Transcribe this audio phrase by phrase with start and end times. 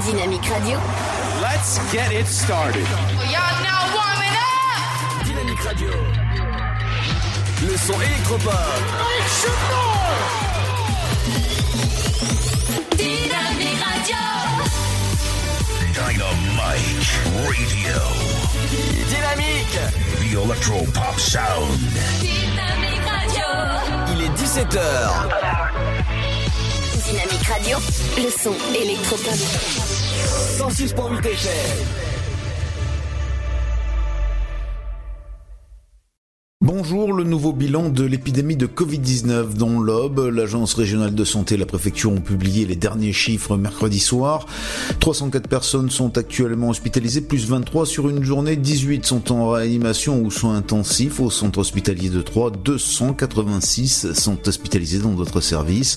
[0.00, 0.78] Dynamique Radio.
[1.40, 2.86] Let's get it started.
[3.30, 5.24] Y'all now warming up.
[5.24, 5.90] Dynamique Radio.
[7.62, 8.52] Le son électropop.
[12.96, 14.22] Dynamique Radio.
[15.92, 17.12] Dynamite
[17.46, 17.98] Radio.
[19.08, 19.78] Dynamique.
[20.18, 21.78] The Electro Pop Sound.
[22.20, 23.46] Dynamique Radio.
[24.12, 25.73] Il est 17h.
[27.14, 27.78] Dynamique Radio.
[28.16, 29.34] Le son électropop.
[30.58, 32.03] 106.8 FM.
[36.76, 41.56] Bonjour, le nouveau bilan de l'épidémie de Covid-19 dont l'OB, l'Agence régionale de santé et
[41.56, 44.46] la préfecture ont publié les derniers chiffres mercredi soir.
[44.98, 50.32] 304 personnes sont actuellement hospitalisées, plus 23 sur une journée, 18 sont en réanimation ou
[50.32, 55.96] soins intensifs au centre hospitalier de Troyes, 286 sont hospitalisés dans d'autres services.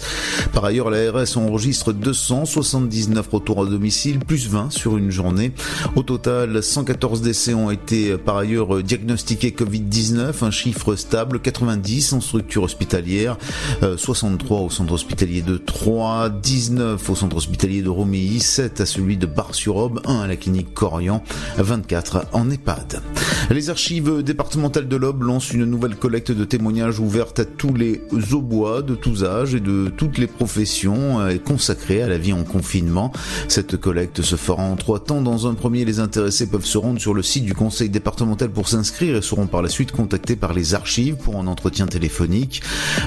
[0.53, 5.53] Par ailleurs, l'ARS enregistre 279 retours à domicile, plus 20 sur une journée.
[5.95, 12.21] Au total, 114 décès ont été par ailleurs diagnostiqués Covid-19, un chiffre stable, 90 en
[12.21, 13.37] structure hospitalière,
[13.83, 18.85] euh, 63 au centre hospitalier de Troyes, 19 au centre hospitalier de Romilly, 7 à
[18.85, 21.23] celui de Bar-sur-Aube, 1 à la clinique Corian,
[21.57, 23.01] 24 en EHPAD.
[23.49, 28.01] Les archives départementales de l'Aube lancent une nouvelle collecte de témoignages ouverte à tous les
[28.31, 32.33] aubois de tous âges et de toutes les professions euh, et consacrée à la vie
[32.33, 33.11] en confinement.
[33.47, 35.21] Cette collecte se fera en trois temps.
[35.21, 38.67] Dans un premier, les intéressés peuvent se rendre sur le site du conseil départemental pour
[38.67, 42.61] s'inscrire et seront par la suite contactés par les archives pour un entretien téléphonique.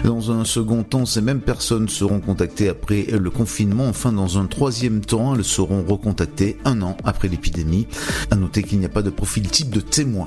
[0.04, 3.88] Dans un second temps, ces mêmes personnes seront contactées après le confinement.
[3.88, 7.86] Enfin, dans un troisième temps, elles seront recontactées un an après l'épidémie.
[8.30, 10.26] À noter qu'il n'y a pas de profil type de témoin.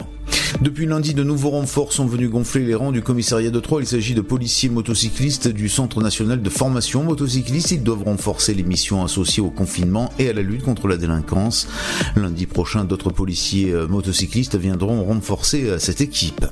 [0.61, 3.81] Depuis lundi, de nouveaux renforts sont venus gonfler les rangs du commissariat de Troyes.
[3.81, 7.71] Il s'agit de policiers motocyclistes du Centre national de formation motocycliste.
[7.71, 11.67] Ils doivent renforcer les missions associées au confinement et à la lutte contre la délinquance.
[12.15, 16.45] Lundi prochain, d'autres policiers euh, motocyclistes viendront renforcer euh, cette équipe.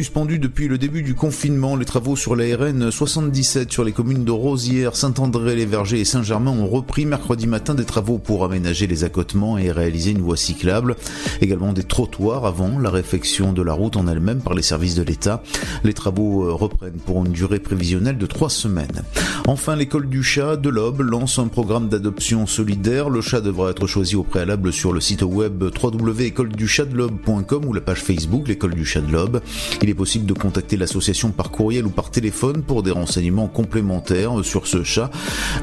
[0.00, 4.24] Suspendus depuis le début du confinement, les travaux sur la RN 77 sur les communes
[4.24, 9.58] de Rosières, Saint-André-les-Vergers et Saint-Germain ont repris mercredi matin des travaux pour aménager les accotements
[9.58, 10.96] et réaliser une voie cyclable.
[11.42, 15.02] Également des trottoirs avant la réfection de la route en elle-même par les services de
[15.02, 15.42] l'État.
[15.84, 19.02] Les travaux euh, reprennent pour une durée prévisionnelle de trois semaines.
[19.48, 23.10] Enfin, l'école du chat de l'Aube lance un programme d'adoption solidaire.
[23.10, 28.02] Le chat devra être choisi au préalable sur le site web www.écoleduchatdelobe.com ou la page
[28.02, 29.42] Facebook l'école du chat de l'Aube.
[29.90, 34.66] Est possible de contacter l'association par courriel ou par téléphone pour des renseignements complémentaires sur
[34.66, 35.10] ce chat.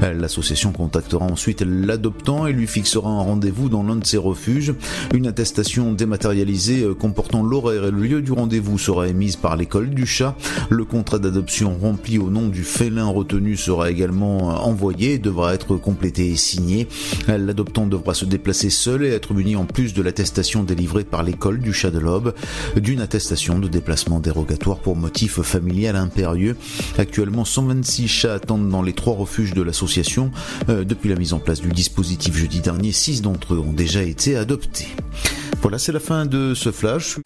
[0.02, 4.74] Euh, L'association contactera ensuite l'adoptant et lui fixera un rendez-vous dans l'un de ses refuges.
[5.14, 9.90] Une attestation dématérialisée euh, comportant l'horaire et le lieu du rendez-vous sera émise par l'école
[9.90, 10.36] du chat.
[10.70, 15.54] Le contrat d'adoption rempli au nom du félin retenu sera également euh, envoyé et devra
[15.54, 16.88] être complété et signé.
[17.26, 21.60] L'adoptant devra se déplacer seul et être muni en plus de l'attestation délivrée par l'école
[21.60, 22.34] du chat de l'Aube
[22.76, 26.56] d'une attestation de déplacement dérogatoire pour motif familial impérieux.
[26.96, 30.30] Actuellement, 126 chats attendent dans les trois refuges de l'association.
[30.68, 34.02] Euh, depuis la mise en place du dispositif jeudi dernier, 6 d'entre eux ont déjà
[34.02, 34.88] été adoptés.
[35.62, 37.18] Voilà, c'est la fin de ce flash.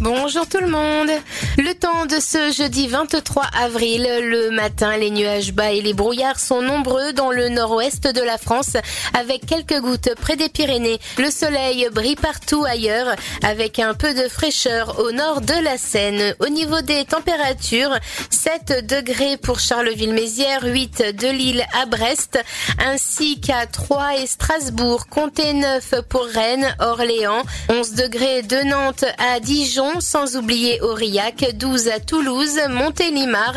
[0.00, 1.10] Bonjour tout le monde.
[1.58, 6.40] Le temps de ce jeudi 23 avril, le matin, les nuages bas et les brouillards
[6.40, 8.78] sont nombreux dans le nord-ouest de la France
[9.12, 10.98] avec quelques gouttes près des Pyrénées.
[11.18, 16.34] Le soleil brille partout ailleurs avec un peu de fraîcheur au nord de la Seine.
[16.40, 17.94] Au niveau des températures,
[18.30, 22.42] 7 degrés pour Charleville-Mézières, 8 de Lille à Brest,
[22.78, 29.40] ainsi qu'à Troyes et Strasbourg, comptez 9 pour Rennes, Orléans, 11 degrés de Nantes à
[29.40, 33.54] Dijon, sans oublier Aurillac, 12 à Toulouse, Montélimar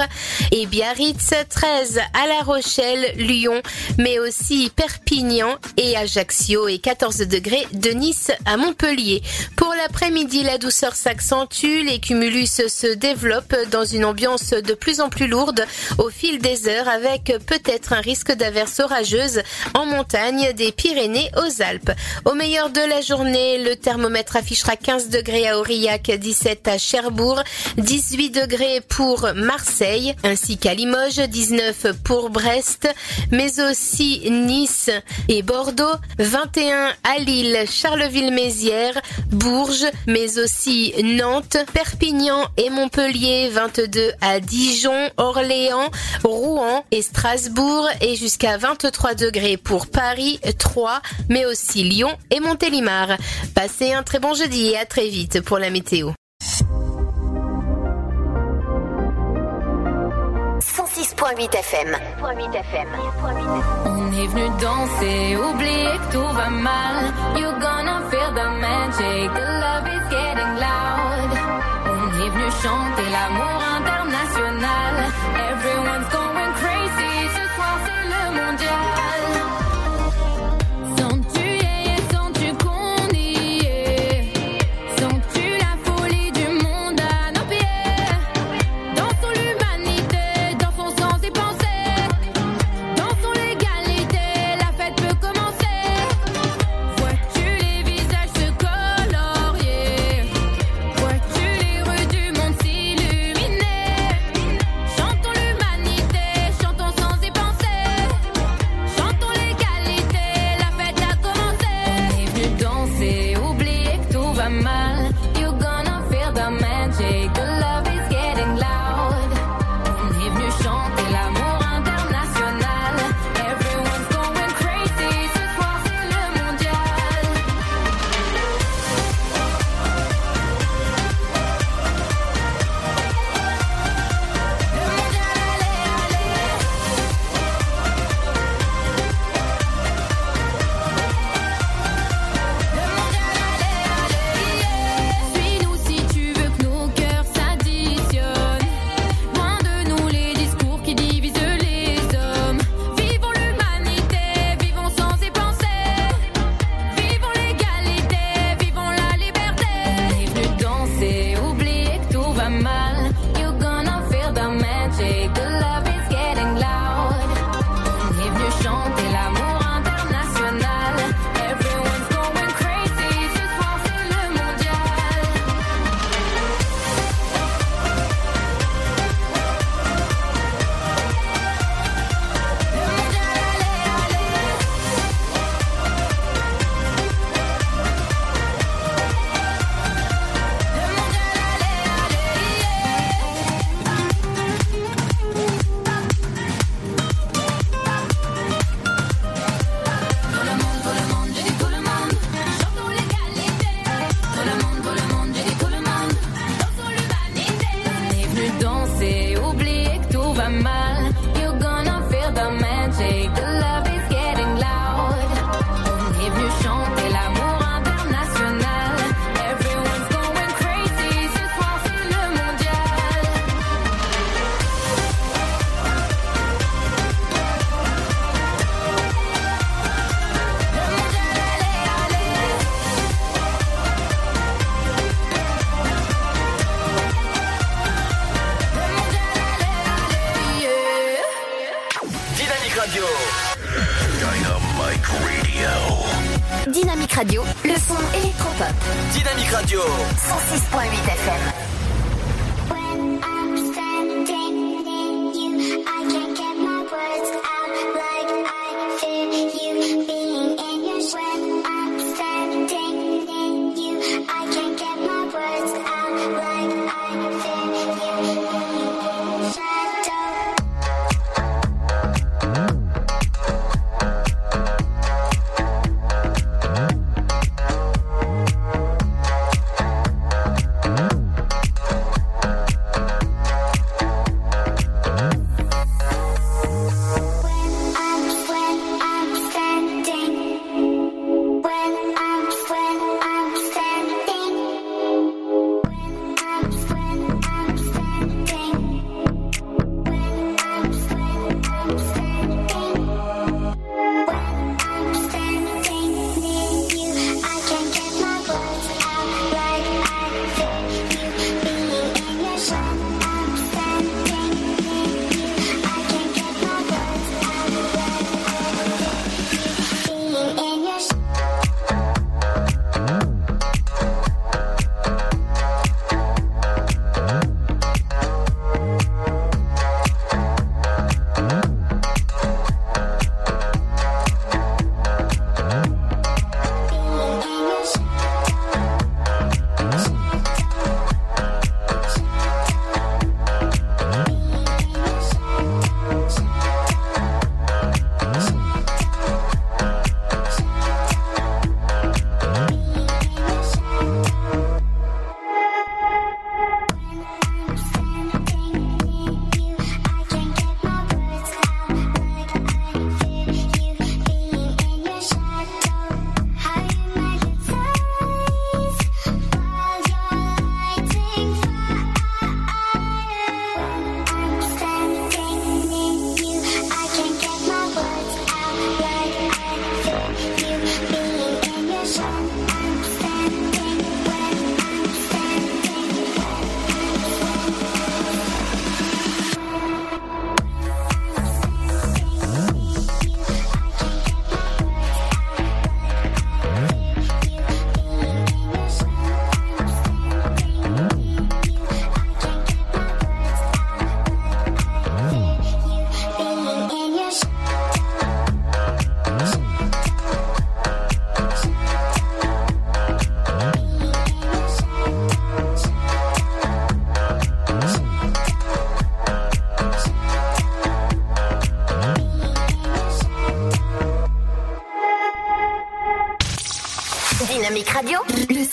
[0.51, 3.61] et Biarritz, 13 à La Rochelle, Lyon,
[3.99, 9.21] mais aussi Perpignan et Ajaccio et 14 degrés de Nice à Montpellier.
[9.55, 15.09] Pour l'après-midi, la douceur s'accentue, les cumulus se développent dans une ambiance de plus en
[15.09, 15.65] plus lourde
[15.97, 19.43] au fil des heures avec peut-être un risque d'averses orageuses
[19.73, 21.91] en montagne des Pyrénées aux Alpes.
[22.25, 27.43] Au meilleur de la journée, le thermomètre affichera 15 degrés à Aurillac, 17 à Cherbourg,
[27.77, 32.87] 18 degrés pour Marseille, ainsi qu'à Limoges, 19 pour Brest,
[33.29, 34.89] mais aussi Nice
[35.27, 35.83] et Bordeaux,
[36.19, 45.91] 21 à Lille, Charleville-Mézières, Bourges, mais aussi Nantes, Perpignan et Montpellier, 22 à Dijon, Orléans,
[46.23, 53.17] Rouen et Strasbourg, et jusqu'à 23 degrés pour Paris, Troyes, mais aussi Lyon et Montélimar.
[53.53, 56.12] Passez un très bon jeudi et à très vite pour la météo.
[61.03, 61.97] 106.8 FM.
[63.85, 67.11] On est venu danser, oublier que tout va mal.
[67.35, 71.31] You're gonna feel the magic, the love is getting loud.
[71.91, 73.72] On est venu chanter l'amour.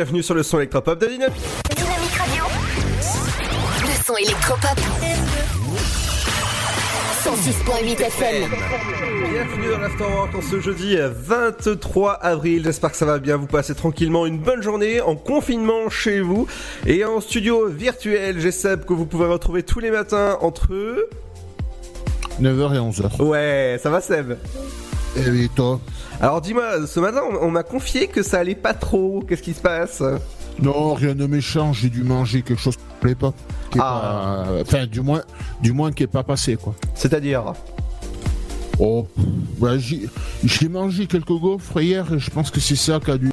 [0.00, 1.42] Bienvenue sur le son électropop de Dynamique.
[1.76, 2.44] Dynamique Radio.
[3.82, 4.80] Le son électropop.
[7.22, 8.50] 106.8 FM.
[9.30, 12.62] Bienvenue dans l'Afterwork en ce jeudi 23 avril.
[12.64, 13.36] J'espère que ça va bien.
[13.36, 16.46] Vous passez tranquillement une bonne journée en confinement chez vous.
[16.86, 20.70] Et en studio virtuel, j'ai Seb que vous pouvez retrouver tous les matins entre...
[22.40, 23.22] 9h et 11h.
[23.22, 24.32] Ouais, ça va Seb?
[25.16, 25.80] Et oui, toi
[26.20, 29.24] Alors dis-moi, ce matin on, on m'a confié que ça allait pas trop.
[29.28, 30.02] Qu'est-ce qui se passe?
[30.62, 33.32] Non, rien de méchant, j'ai dû manger quelque chose qui me plaît pas.
[33.70, 34.44] Qui est Ah.
[34.46, 35.22] pas- Enfin, du moins,
[35.62, 36.74] du moins qui est pas passé, quoi.
[36.94, 37.52] C'est-à-dire?
[38.78, 39.06] Oh,
[39.58, 43.30] ouais, j'ai- mangé quelques gaufres hier et je pense que c'est ça qui a dû.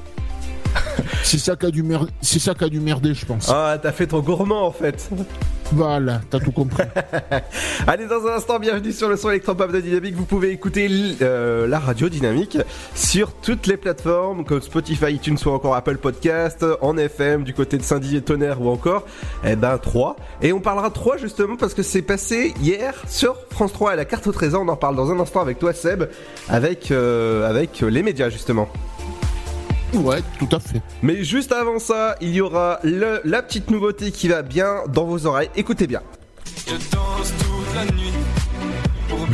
[1.22, 3.48] c'est ça qui a dû mer- c'est ça qui a dû merder, je pense.
[3.48, 5.08] Ah, t'as fait ton gourmand en fait.
[5.72, 6.82] Voilà, t'as tout compris.
[7.86, 10.14] Allez, dans un instant, bienvenue sur le son électropop de Dynamique.
[10.14, 10.88] Vous pouvez écouter
[11.20, 12.56] euh, la radio Dynamique
[12.94, 17.76] sur toutes les plateformes comme Spotify, iTunes ou encore Apple Podcast, en FM, du côté
[17.76, 19.04] de Saint-Dié Tonnerre ou encore,
[19.44, 20.16] eh ben, 3.
[20.40, 24.06] Et on parlera 3 justement parce que c'est passé hier sur France 3 à la
[24.06, 24.62] carte au trésor.
[24.62, 26.04] On en parle dans un instant avec toi, Seb,
[26.48, 28.68] avec, euh, avec les médias justement.
[29.94, 30.80] Ouais, tout à fait.
[31.02, 35.04] Mais juste avant ça, il y aura le- la petite nouveauté qui va bien dans
[35.04, 35.50] vos oreilles.
[35.56, 36.02] Écoutez bien.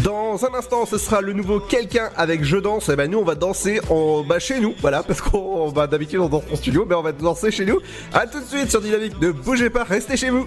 [0.02, 2.88] Dans un instant, ce sera le nouveau quelqu'un avec Je danse.
[2.88, 6.18] Et ben nous, on va danser en bah, chez nous, voilà, parce qu'on bah, d'habitude
[6.20, 7.78] on danse en studio, mais on va danser chez nous.
[8.12, 9.20] À tout de suite sur Dynamique.
[9.20, 10.46] Ne bougez pas, restez chez vous.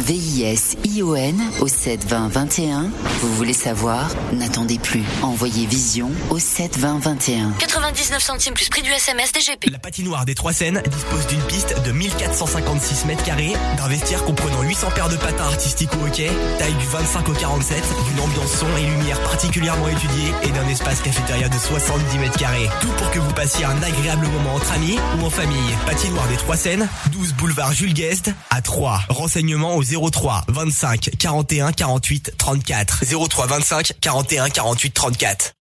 [0.00, 2.90] V-I-S-I-O-N au 72021.
[3.20, 4.08] Vous voulez savoir?
[4.32, 5.02] N'attendez plus.
[5.22, 7.52] Envoyez Vision au 72021.
[7.58, 9.70] 99 centimes plus prix du SMS DGP.
[9.70, 14.62] La patinoire des Trois Seines dispose d'une piste de 1456 mètres carrés, d'un vestiaire comprenant
[14.62, 18.76] 800 paires de patins artistiques au hockey, taille du 25 au 47, d'une ambiance son
[18.76, 22.68] et lumière particulièrement étudiée et d'un espace cafétéria de 70 mètres carrés.
[22.80, 25.74] Tout pour que vous passiez un agréable moment entre amis ou en famille.
[25.86, 29.00] Patinoire des Trois Seines, 12 boulevard Jules Guest à 3.
[29.08, 33.04] Renseignements au 03 25 41 48 34.
[33.28, 35.52] 03 25 41 48 34.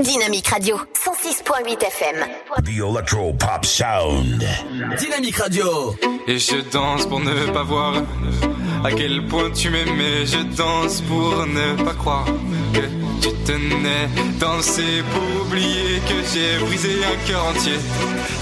[0.00, 2.26] Dynamique Radio, 106.8 FM.
[2.64, 4.44] The Electro Pop Sound.
[4.98, 5.94] Dynamique Radio.
[6.26, 7.94] Et je danse pour ne pas voir
[8.84, 10.26] à quel point tu m'aimais.
[10.26, 12.26] Je danse pour ne pas croire
[12.72, 12.80] que
[13.20, 14.08] tu tenais.
[14.38, 17.78] Danser pour oublier que j'ai brisé un cœur entier.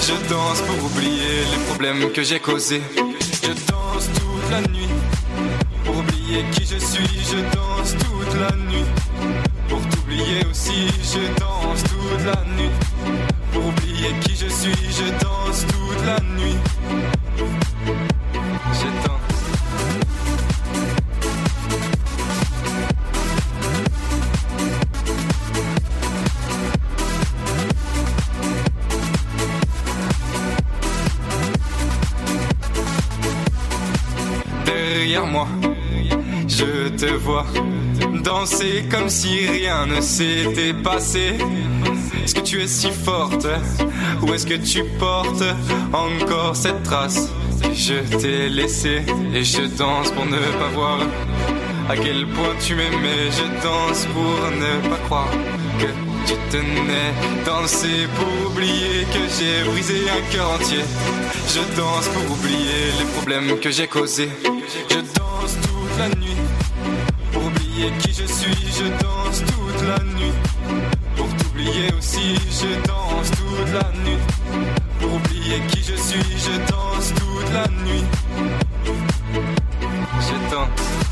[0.07, 2.83] Je danse pour oublier les problèmes que j'ai causés.
[3.43, 4.89] Je danse toute la nuit
[5.85, 7.21] pour oublier qui je suis.
[7.31, 8.89] Je danse toute la nuit
[9.69, 10.89] pour t'oublier aussi.
[11.03, 12.71] Je danse toute la nuit
[13.53, 14.83] pour oublier qui je suis.
[14.99, 16.57] Je danse toute la nuit.
[35.19, 35.49] Moi,
[36.47, 37.45] je te vois
[38.23, 41.35] danser comme si rien ne s'était passé.
[42.25, 43.47] Est-ce que tu es si forte
[44.23, 45.45] ou est-ce que tu portes
[45.93, 47.29] encore cette trace?
[47.75, 49.03] Je t'ai laissée
[49.35, 51.01] et je danse pour ne pas voir
[51.89, 53.31] à quel point tu m'aimais.
[53.33, 55.31] Je danse pour ne pas croire
[55.81, 57.13] que tu tenais.
[57.45, 60.85] Danser pour oublier que j'ai brisé un cœur entier.
[61.49, 64.31] Je danse pour oublier les problèmes que j'ai causés.
[64.89, 66.37] Je danse toute la nuit
[67.33, 68.61] pour oublier qui je suis.
[68.79, 70.33] Je danse toute la nuit
[71.17, 72.35] pour t'oublier aussi.
[72.61, 74.19] Je danse toute la nuit
[75.01, 76.31] pour oublier qui je suis.
[76.47, 78.05] Je danse toute la nuit.
[78.85, 81.10] Je danse.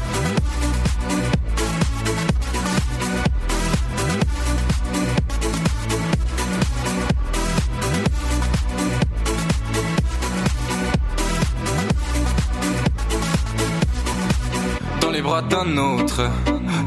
[15.42, 16.22] D'un autre.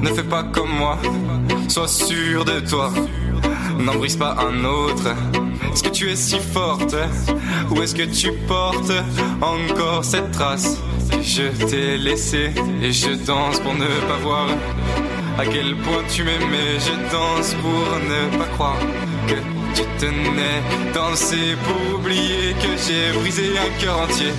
[0.01, 0.97] Ne fais pas comme moi,
[1.67, 2.91] sois sûr de toi.
[3.79, 5.15] N'en brise pas un autre.
[5.71, 6.95] Est-ce que tu es si forte?
[7.71, 8.91] Ou est-ce que tu portes
[9.41, 10.77] encore cette trace?
[11.21, 14.47] Je t'ai laissé et je danse pour ne pas voir
[15.37, 16.79] à quel point tu m'aimais.
[16.79, 18.79] Je danse pour ne pas croire
[19.27, 20.61] que tu tenais.
[20.93, 24.33] Danser pour oublier que j'ai brisé un cœur entier.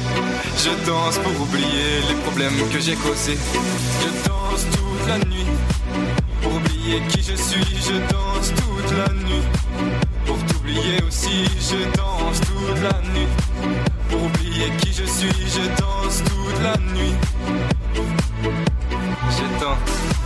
[0.59, 3.39] Je danse pour oublier les problèmes que j'ai causés.
[4.01, 5.47] Je danse toute la nuit
[6.43, 7.77] pour oublier qui je suis.
[7.89, 9.45] Je danse toute la nuit
[10.27, 11.45] pour t'oublier aussi.
[11.71, 13.29] Je danse toute la nuit
[14.11, 15.33] pour oublier qui je suis.
[15.57, 17.15] Je danse toute la nuit.
[19.31, 20.22] Je danse.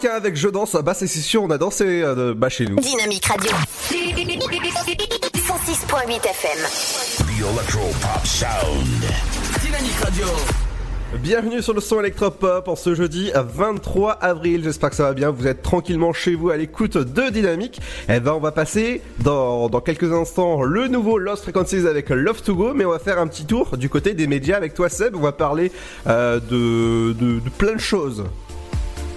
[0.00, 2.66] Quelqu'un avec Je danse, ah bah c'est c'est sûr, on a dansé euh, bah, chez
[2.66, 2.76] nous.
[2.76, 3.50] Dynamique Radio.
[3.90, 6.58] 106.8 FM.
[7.18, 9.04] The Electro Pop Sound.
[9.62, 10.26] Dynamique Radio.
[11.22, 14.62] Bienvenue sur le son électropop en ce jeudi 23 avril.
[14.62, 15.30] J'espère que ça va bien.
[15.30, 17.80] Vous êtes tranquillement chez vous à l'écoute de Dynamique.
[18.08, 22.42] Eh ben, on va passer dans, dans quelques instants le nouveau Lost Frequencies avec Love
[22.42, 24.88] to Go, mais on va faire un petit tour du côté des médias avec toi,
[24.88, 25.16] Seb.
[25.16, 25.72] On va parler
[26.06, 28.24] euh, de, de, de plein de choses.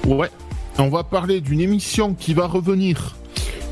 [0.08, 0.30] Ouais.
[0.80, 3.16] On va parler d'une émission qui va revenir,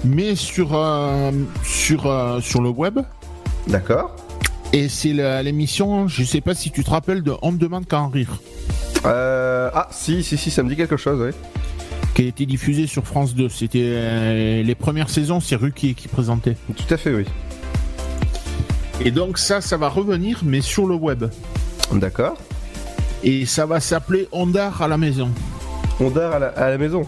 [0.03, 1.31] mais sur, euh,
[1.63, 2.99] sur, euh, sur le web.
[3.67, 4.15] D'accord.
[4.71, 7.99] Et c'est l'émission, je sais pas si tu te rappelles de On me demande qu'à
[7.99, 8.39] en rire.
[9.05, 11.31] Euh, ah, si, si, si, ça me dit quelque chose, oui.
[12.13, 13.49] Qui a été diffusée sur France 2.
[13.49, 16.55] C'était les premières saisons, c'est Ruquier qui présentait.
[16.75, 17.25] Tout à fait, oui.
[19.03, 21.25] Et donc ça, ça va revenir, mais sur le web.
[21.93, 22.37] D'accord.
[23.23, 25.31] Et ça va s'appeler Ondar à la maison.
[26.01, 27.05] Ondar à la, à la maison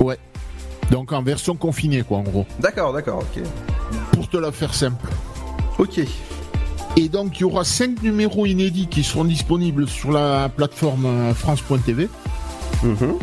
[0.00, 0.18] Ouais.
[0.90, 2.46] Donc en version confinée, quoi, en gros.
[2.60, 3.42] D'accord, d'accord, ok.
[4.12, 5.08] Pour te la faire simple.
[5.78, 6.00] Ok.
[6.96, 11.34] Et donc il y aura cinq numéros inédits qui seront disponibles sur la plateforme euh,
[11.34, 12.08] France.tv.
[12.82, 13.14] Mhm.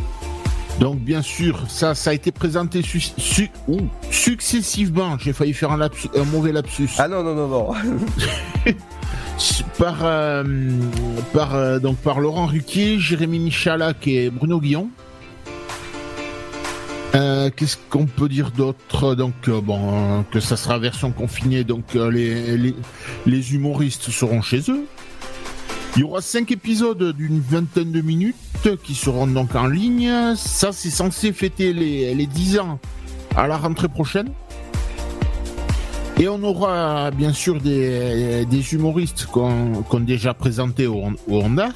[0.80, 5.18] Donc bien sûr, ça, ça a été présenté su- su- ouh, successivement.
[5.20, 6.90] J'ai failli faire un, lapsus- un mauvais lapsus.
[6.98, 7.74] Ah non, non, non, non.
[9.78, 10.44] par euh,
[11.36, 14.90] euh, par Laurent Ruquier, Jérémy Michalak et Bruno Guillon.
[17.16, 19.16] Euh, Qu'est-ce qu'on peut dire d'autre?
[19.16, 24.86] Donc que ça sera version confinée, donc les humoristes seront chez eux.
[25.98, 28.36] Il y aura cinq épisodes d'une vingtaine de minutes
[28.84, 30.36] qui seront donc en ligne.
[30.38, 32.80] Ça, c'est censé fêter les, les 10 ans
[33.36, 34.30] à la rentrée prochaine.
[36.22, 41.70] Et on aura bien sûr des, humoristes qu'on a déjà présentés au, au Honda.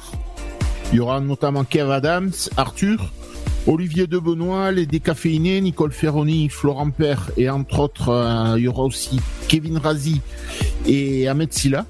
[0.92, 3.10] Il y aura notamment Kev Adams, Arthur,
[3.66, 8.68] Olivier de Benoît, les décaféinés, Nicole Ferroni, Florent Père et entre autres, euh, il y
[8.68, 10.20] aura aussi Kevin Razi
[10.86, 11.84] et Ahmed Silla.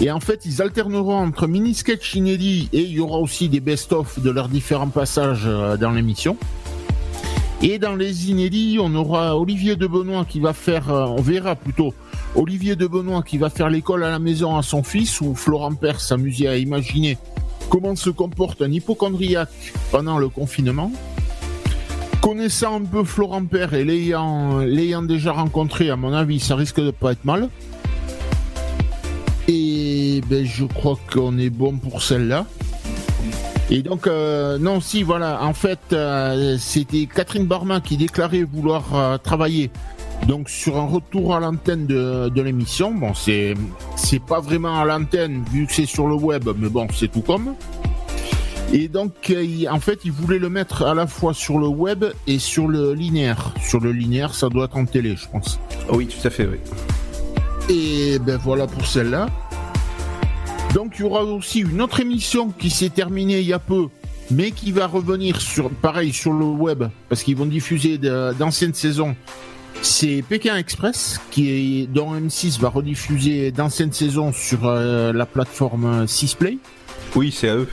[0.00, 4.18] Et en fait, ils alterneront entre mini-sketch inédits et il y aura aussi des best-of
[4.18, 6.36] de leurs différents passages euh, dans l'émission.
[7.64, 11.54] Et dans les inédits, on aura Olivier de Benoît qui va faire, euh, on verra
[11.54, 11.94] plutôt,
[12.34, 15.74] Olivier de Benoît qui va faire l'école à la maison à son fils, ou Florent
[15.74, 17.18] Père s'amuser à imaginer
[17.70, 19.48] comment se comporte un hypochondriaque
[19.92, 20.90] pendant le confinement.
[22.20, 26.80] Connaissant un peu Florent Père et l'ayant l'ayant déjà rencontré, à mon avis, ça risque
[26.80, 27.48] de pas être mal.
[29.46, 32.44] Et ben, je crois qu'on est bon pour celle-là.
[33.74, 38.84] Et donc, euh, non, si, voilà, en fait, euh, c'était Catherine Barma qui déclarait vouloir
[38.94, 39.70] euh, travailler
[40.28, 42.92] donc sur un retour à l'antenne de, de l'émission.
[42.92, 43.54] Bon, c'est
[43.96, 47.22] c'est pas vraiment à l'antenne vu que c'est sur le web, mais bon, c'est tout
[47.22, 47.54] comme.
[48.74, 52.04] Et donc, il- en fait, il voulait le mettre à la fois sur le web
[52.26, 53.54] et sur le linéaire.
[53.62, 55.58] Sur le linéaire, ça doit être en télé, je pense.
[55.90, 56.58] Oui, tout à fait, oui.
[57.74, 59.28] Et ben voilà pour celle-là.
[60.74, 63.88] Donc il y aura aussi une autre émission qui s'est terminée il y a peu,
[64.30, 69.14] mais qui va revenir sur pareil sur le web parce qu'ils vont diffuser d'anciennes saisons.
[69.82, 76.04] C'est Pékin Express qui est dont M6 va rediffuser d'anciennes saisons sur euh, la plateforme
[76.04, 76.58] 6play.
[77.14, 77.68] Oui, c'est à eux.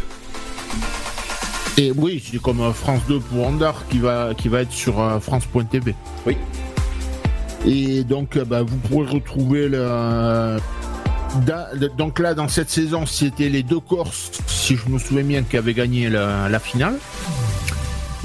[1.78, 5.00] Et oui, c'est comme euh, France 2 pour Andar qui va qui va être sur
[5.00, 5.96] euh, France.tv.
[6.26, 6.36] Oui.
[7.66, 10.58] Et donc, euh, bah, vous pourrez retrouver le.
[11.98, 15.58] Donc là, dans cette saison, c'était les deux Corses, si je me souviens bien, qui
[15.58, 16.96] avaient gagné la, la finale.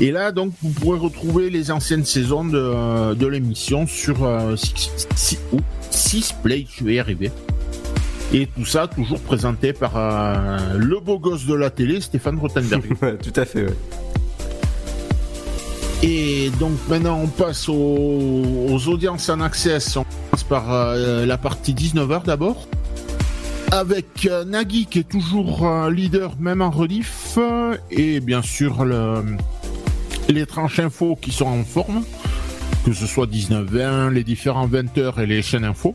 [0.01, 5.07] Et là, donc, vous pourrez retrouver les anciennes saisons de, de l'émission sur euh, Six-
[5.15, 5.59] Six- oh,
[5.91, 7.31] Six Play, je vais y arriver.
[8.33, 12.83] Et tout ça, toujours présenté par euh, le beau gosse de la télé, Stéphane Rothenberg.
[13.23, 13.77] tout à fait, ouais.
[16.03, 19.97] Et donc maintenant on passe aux, aux audiences en access.
[19.97, 22.67] On commence par euh, la partie 19h d'abord.
[23.75, 27.35] Avec euh, Nagui qui est toujours leader même en rediff.
[27.39, 29.25] euh, Et bien sûr le,
[30.29, 32.05] les tranches info qui sont en forme.
[32.85, 35.95] Que ce soit 19-20, les différents 20h et les chaînes info.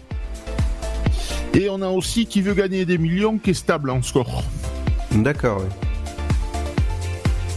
[1.54, 4.44] Et on a aussi qui veut gagner des millions qui est stable en score.
[5.12, 5.70] D'accord, oui.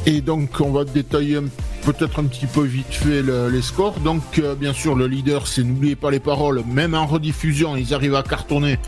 [0.07, 1.39] Et donc on va détailler
[1.85, 3.99] peut-être un petit peu vite fait le- les scores.
[4.01, 7.93] Donc euh, bien sûr le leader c'est n'oubliez pas les paroles, même en rediffusion ils
[7.95, 8.79] arrivent à cartonner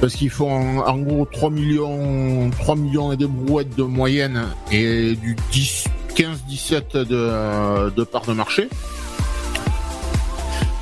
[0.00, 5.14] parce qu'ils font en, gros 3 millions 3 millions et des brouettes de moyenne et
[5.16, 5.84] du 10
[6.14, 8.68] 15 17 de, de part de marché.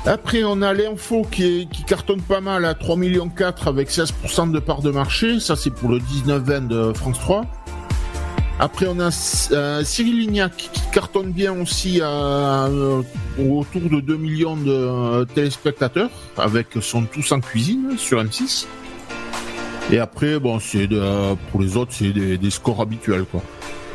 [0.07, 4.59] Après, on a l'info qui, cartonne pas mal à 3 millions 4 avec 16% de
[4.59, 5.41] part de marché.
[5.41, 7.45] Ça, c'est pour le 19-20 de France 3.
[8.57, 9.09] Après, on a
[9.51, 13.03] euh, Cyril Lignac qui cartonne bien aussi à, euh,
[13.37, 18.65] autour de 2 millions de euh, téléspectateurs avec son Tous en cuisine sur M6.
[19.91, 23.41] Et après, bon, c'est de- pour les autres, c'est des, des scores habituels, quoi.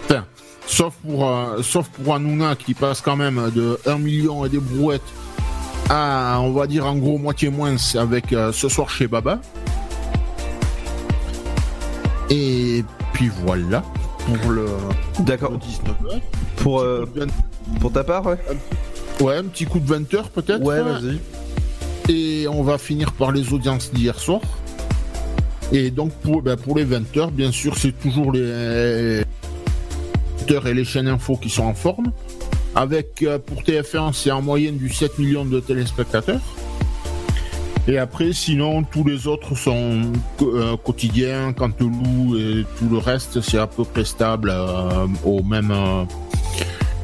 [0.05, 0.25] Enfin,
[0.67, 4.59] sauf pour, euh, sauf pour Hanouna qui passe quand même de 1 million et des
[4.59, 5.03] brouettes
[5.91, 9.41] à, on va dire en gros moitié moins avec euh, ce soir chez Baba.
[12.31, 13.83] Et puis voilà
[14.41, 14.67] pour le,
[15.21, 15.53] D'accord.
[15.59, 15.95] 19
[16.57, 17.05] Pour, euh,
[17.81, 18.39] pour ta part, ouais.
[19.21, 20.63] Ouais, un petit coup de 20 heures peut-être.
[20.63, 21.21] Ouais, vas-y.
[22.09, 24.41] Et on va finir par les audiences d'hier soir.
[25.73, 29.23] Et donc pour, ben, pour les 20 heures, bien sûr, c'est toujours les
[30.47, 32.13] 20 heures et les chaînes info qui sont en forme.
[32.75, 36.41] Avec euh, pour TF1, c'est en moyenne du 7 millions de téléspectateurs.
[37.89, 40.03] Et après, sinon, tous les autres sont
[40.43, 41.53] euh, quotidiens.
[41.53, 46.05] Cantelou et tout le reste, c'est à peu près stable euh, au même euh,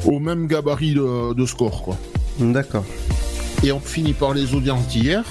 [0.07, 1.97] au même gabarit de, de score.
[2.39, 2.85] D'accord.
[3.65, 5.25] Et on finit par les audiences d'hier.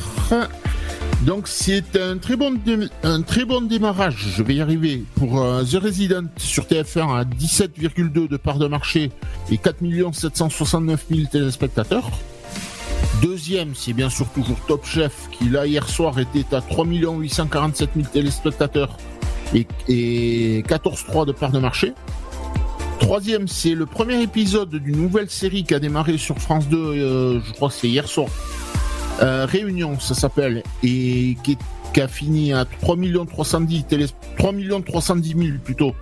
[1.22, 2.54] Donc c'est un très bon
[3.04, 7.24] un très bon démarrage, je vais y arriver, pour euh, The Resident sur TF1 à
[7.24, 9.12] 17,2 de part de marché
[9.50, 9.78] et 4
[10.14, 12.12] 769 000 téléspectateurs.
[13.24, 17.90] Deuxième, c'est bien sûr toujours Top Chef qui là hier soir était à 3 847
[17.96, 18.96] 000 téléspectateurs
[19.56, 21.94] et, et 14,3 de part de marché.
[23.00, 27.40] Troisième, c'est le premier épisode d'une nouvelle série qui a démarré sur France 2, euh,
[27.44, 28.28] je crois que c'est hier soir.
[29.22, 31.58] Euh, Réunion, ça s'appelle, et qui,
[32.00, 32.96] a fini à 3
[33.28, 34.06] 310 télé,
[34.38, 34.54] 3
[34.86, 35.96] 310 000 plutôt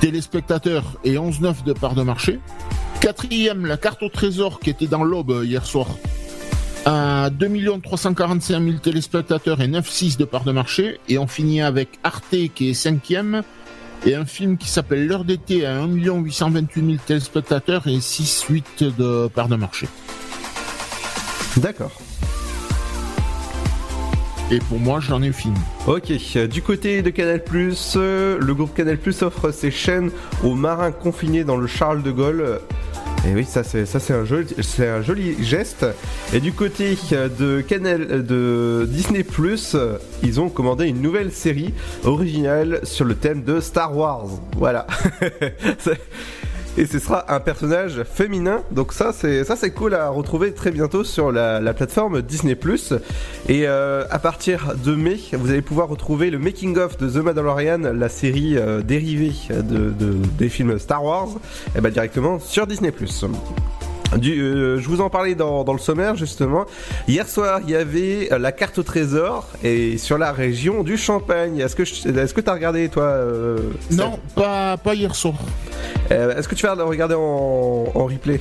[0.00, 2.40] téléspectateurs et 11,9 de part de marché.
[3.00, 5.86] Quatrième, la carte au trésor qui était dans l'aube hier soir
[6.84, 10.98] à 2 345 000 téléspectateurs et 9,6 de part de marché.
[11.08, 13.42] Et on finit avec Arte qui est cinquième
[14.04, 19.28] et un film qui s'appelle L'heure d'été à 1 828 000 téléspectateurs et 6,8 de
[19.28, 19.88] part de marché.
[21.56, 21.92] D'accord.
[24.52, 25.56] Et pour moi, j'en ai fini.
[25.88, 27.42] Ok, euh, du côté de Canal+,
[27.96, 30.10] euh, le groupe Canal+, offre ses chaînes
[30.44, 32.60] aux marins confinés dans le Charles de Gaulle.
[33.26, 35.84] Et oui, ça c'est un joli geste.
[36.32, 39.26] Et du côté euh, de Disney+,
[40.22, 44.28] ils ont commandé une nouvelle série originale sur le thème de Star Wars.
[44.56, 44.86] Voilà.
[46.78, 48.62] Et ce sera un personnage féminin.
[48.70, 52.54] Donc ça, c'est ça, c'est cool à retrouver très bientôt sur la, la plateforme Disney+.
[53.48, 57.24] Et euh, à partir de mai, vous allez pouvoir retrouver le making of de The
[57.24, 61.28] Mandalorian, la série euh, dérivée de, de- des films Star Wars,
[61.76, 62.92] et ben directement sur Disney+.
[64.16, 66.64] Du, euh, je vous en parlais dans, dans le sommaire justement.
[67.08, 70.96] Hier soir, il y avait euh, la carte au trésor et sur la région du
[70.96, 71.58] Champagne.
[71.58, 73.58] Est-ce que est-ce que t'as regardé toi euh,
[73.90, 75.34] Non, pas, pas hier soir.
[76.12, 78.40] euh, Est-ce que tu vas le regarder en, en replay?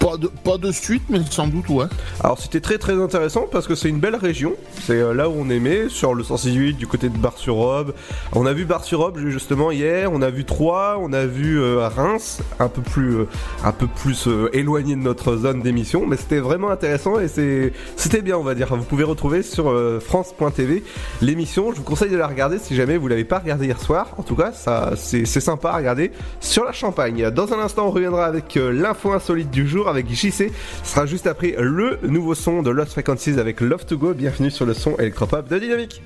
[0.00, 1.86] Pas de, pas de suite, mais sans doute, ouais.
[2.22, 4.54] Alors c'était très très intéressant parce que c'est une belle région.
[4.82, 7.94] C'est euh, là où on aimait, sur le 168 du côté de Bar-sur-Aube.
[8.32, 12.40] On a vu Bar-sur-Aube justement hier, on a vu Troyes, on a vu euh, Reims,
[12.60, 18.22] un peu plus, euh, éloigné de notre zone d'émission, mais c'était vraiment intéressant et c'était
[18.22, 18.68] bien on va dire.
[18.76, 20.84] Vous pouvez retrouver sur France.tv
[21.22, 21.72] l'émission.
[21.72, 24.08] Je vous conseille de la regarder si jamais vous l'avez pas regardé hier soir.
[24.16, 27.30] En tout cas, ça c'est, sympa à regarder sur la Champagne.
[27.30, 30.50] Dans un instant, on reviendra avec l'info insolite du jour avec JC.
[30.82, 34.14] Ce sera juste après le nouveau son de Lost Frequencies avec Love to Go.
[34.14, 36.02] Bienvenue sur le son électropop de Dynamique.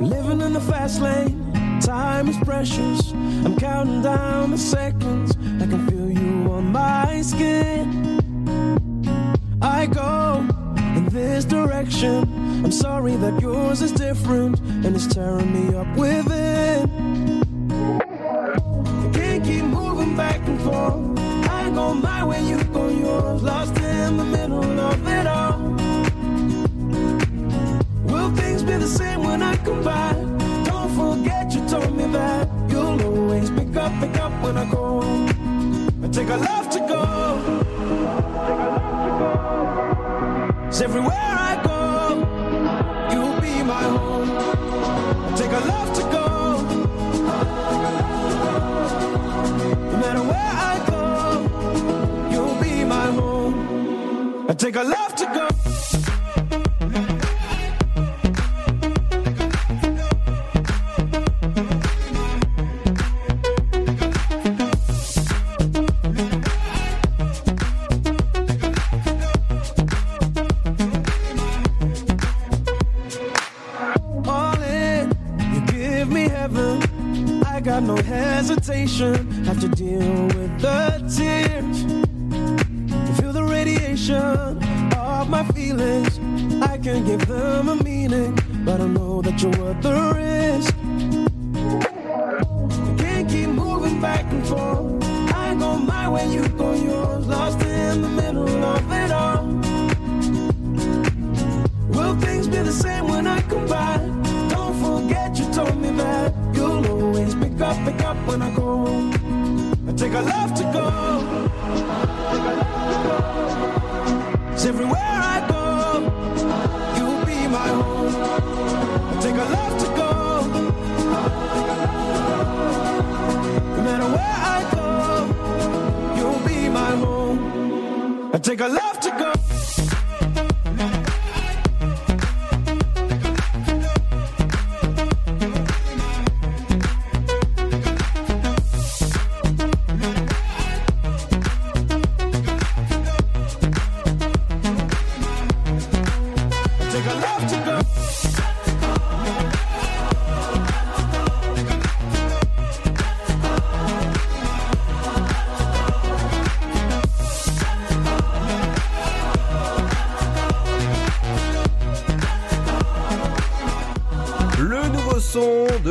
[0.00, 1.34] Living in the fast lane,
[1.80, 3.12] time is precious.
[3.44, 5.36] I'm counting down the seconds.
[5.60, 8.20] I can feel you on my skin.
[9.62, 10.44] I go
[10.96, 12.24] in this direction.
[12.62, 16.90] I'm sorry that yours is different and it's tearing me up within.
[18.02, 21.25] I can't keep moving back and forth.
[21.76, 23.42] Go my way, you go yours.
[23.42, 25.58] Lost in the middle of it all.
[28.10, 30.14] Will things be the same when I come by?
[30.64, 35.02] Don't forget you told me that you'll always pick up, pick up when I go.
[36.02, 37.04] I take a love to go.
[40.64, 41.84] Cause everywhere I go,
[43.12, 44.30] you'll be my home.
[45.26, 45.95] I take a love
[54.48, 56.15] I take a love to go.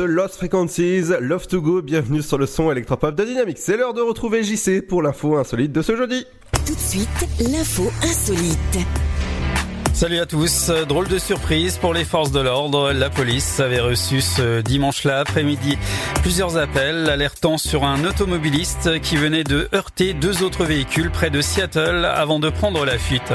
[0.06, 3.58] Lost Frequencies, Love to Go, bienvenue sur le son électropop de Dynamique.
[3.58, 6.24] C'est l'heure de retrouver JC pour l'info insolite de ce jeudi.
[6.64, 8.86] Tout de suite, l'info insolite.
[9.96, 10.70] Salut à tous.
[10.88, 12.92] Drôle de surprise pour les forces de l'ordre.
[12.92, 15.78] La police avait reçu ce dimanche-là après-midi
[16.20, 21.40] plusieurs appels alertant sur un automobiliste qui venait de heurter deux autres véhicules près de
[21.40, 23.32] Seattle avant de prendre la fuite.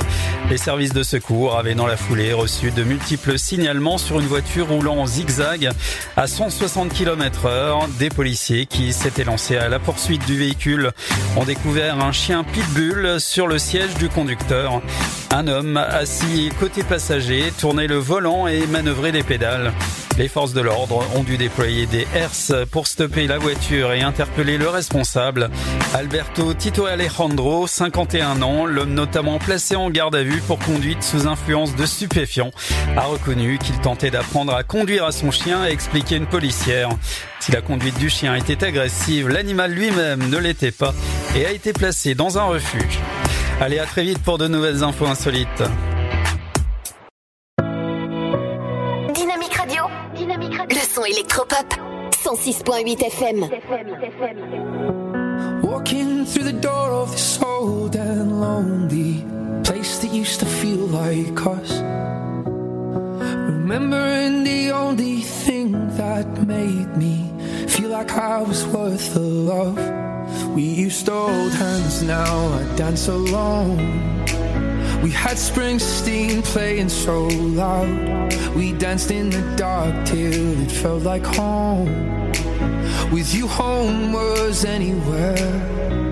[0.52, 4.68] Les services de secours avaient dans la foulée reçu de multiples signalements sur une voiture
[4.68, 5.72] roulant en zigzag
[6.18, 7.88] à 160 km heure.
[8.00, 10.92] Des policiers qui s'étaient lancés à la poursuite du véhicule
[11.38, 14.82] ont découvert un chien pitbull sur le siège du conducteur.
[15.32, 19.72] Un homme assis côté passager tournait le volant et manœuvrait les pédales.
[20.18, 24.58] Les forces de l'ordre ont dû déployer des herses pour stopper la voiture et interpeller
[24.58, 25.50] le responsable.
[25.94, 31.28] Alberto Tito Alejandro, 51 ans, l'homme notamment placé en garde à vue pour conduite sous
[31.28, 32.52] influence de stupéfiants,
[32.96, 36.88] a reconnu qu'il tentait d'apprendre à conduire à son chien, a expliqué une policière.
[37.42, 40.94] Si la conduite du chien était agressive, l'animal lui-même ne l'était pas
[41.36, 43.00] et a été placé dans un refuge.
[43.60, 45.64] Allez, à très vite pour de nouvelles infos insolites.
[49.14, 49.84] Dynamique Radio.
[50.16, 50.78] Dynamique Radio.
[50.78, 51.74] Le son électropop.
[52.12, 53.50] 106.8 FM.
[55.72, 59.24] Walking through the door of this old and lonely
[59.64, 61.72] place that used to feel like us.
[63.54, 67.32] Remembering the only thing that made me
[67.70, 69.80] feel like I was worth the love.
[70.54, 73.78] We used to hold hands, now I dance alone.
[75.02, 78.34] We had Springsteen playing so loud.
[78.56, 82.12] We danced in the dark till it felt like home.
[83.12, 86.11] With you, home was anywhere.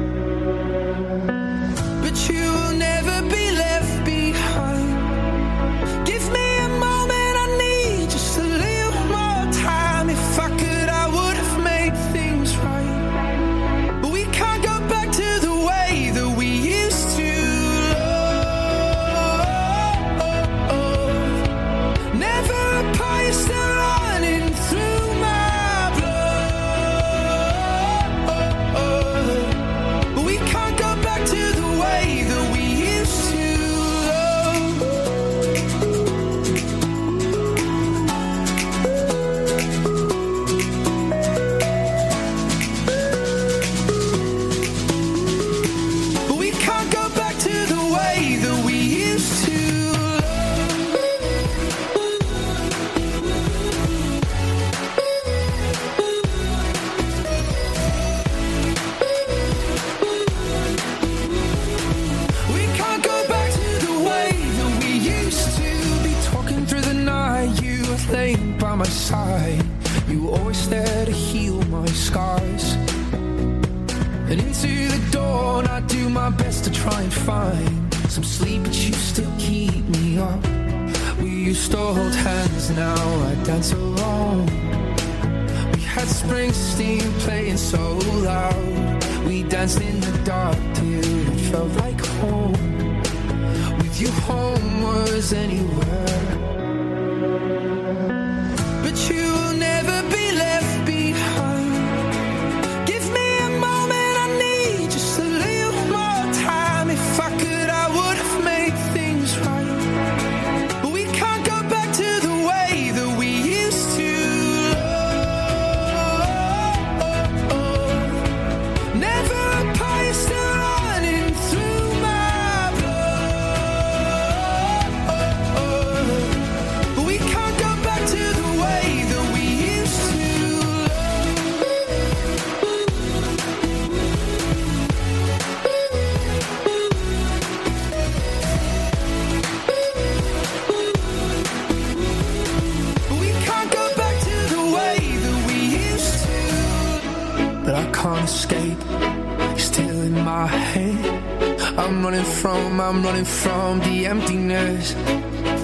[153.09, 154.93] Running from the emptiness.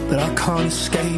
[0.10, 1.14] But I can't escape.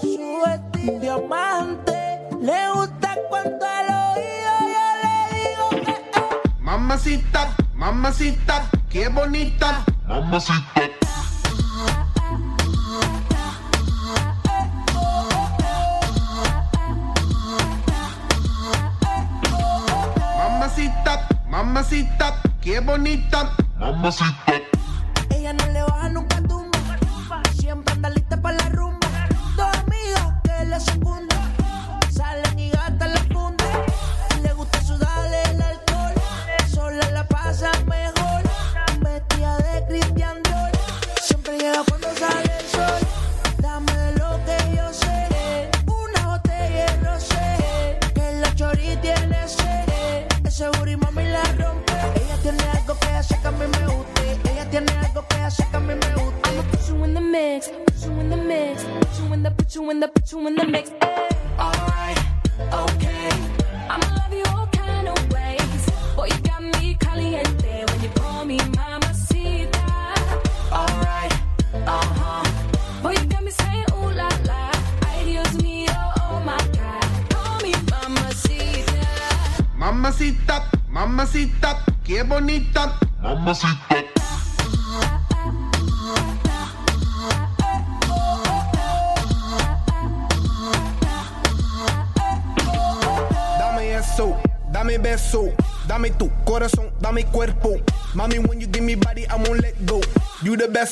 [0.00, 2.18] su vestido diamante.
[2.40, 5.90] Le gusta cuando al oído yo le digo que.
[5.90, 6.60] Eh, eh.
[6.60, 9.84] Mamacita, mamacita, qué bonita.
[10.06, 10.80] Mamacita.
[20.38, 23.50] Mamacita, mamacita, qué bonita.
[23.78, 24.63] Mamacita.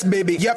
[0.09, 0.35] baby.
[0.35, 0.52] Yeah.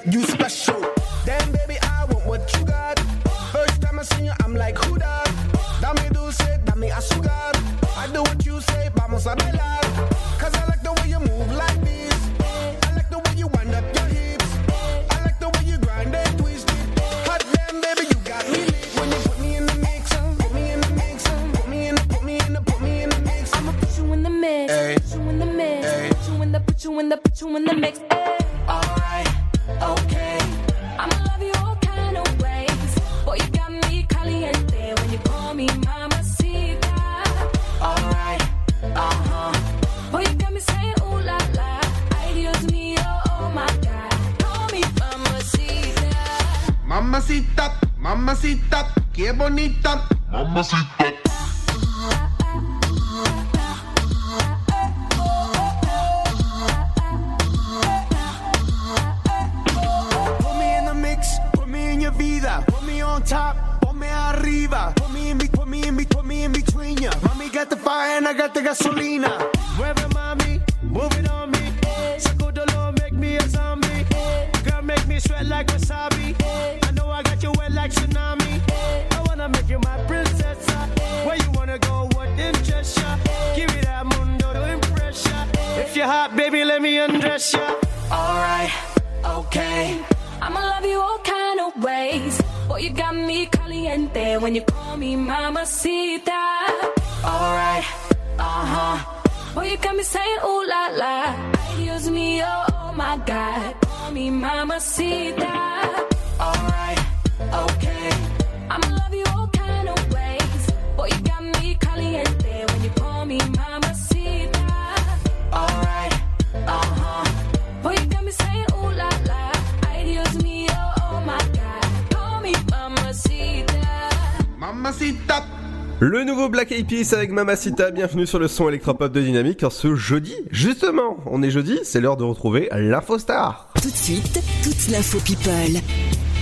[125.98, 129.70] Le nouveau Black Eyed Peas avec Mamacita, bienvenue sur le son électropop de Dynamique en
[129.70, 130.34] ce jeudi.
[130.52, 133.70] Justement, on est jeudi, c'est l'heure de retrouver l'infostar.
[133.82, 135.80] Tout de suite, toute l'info people.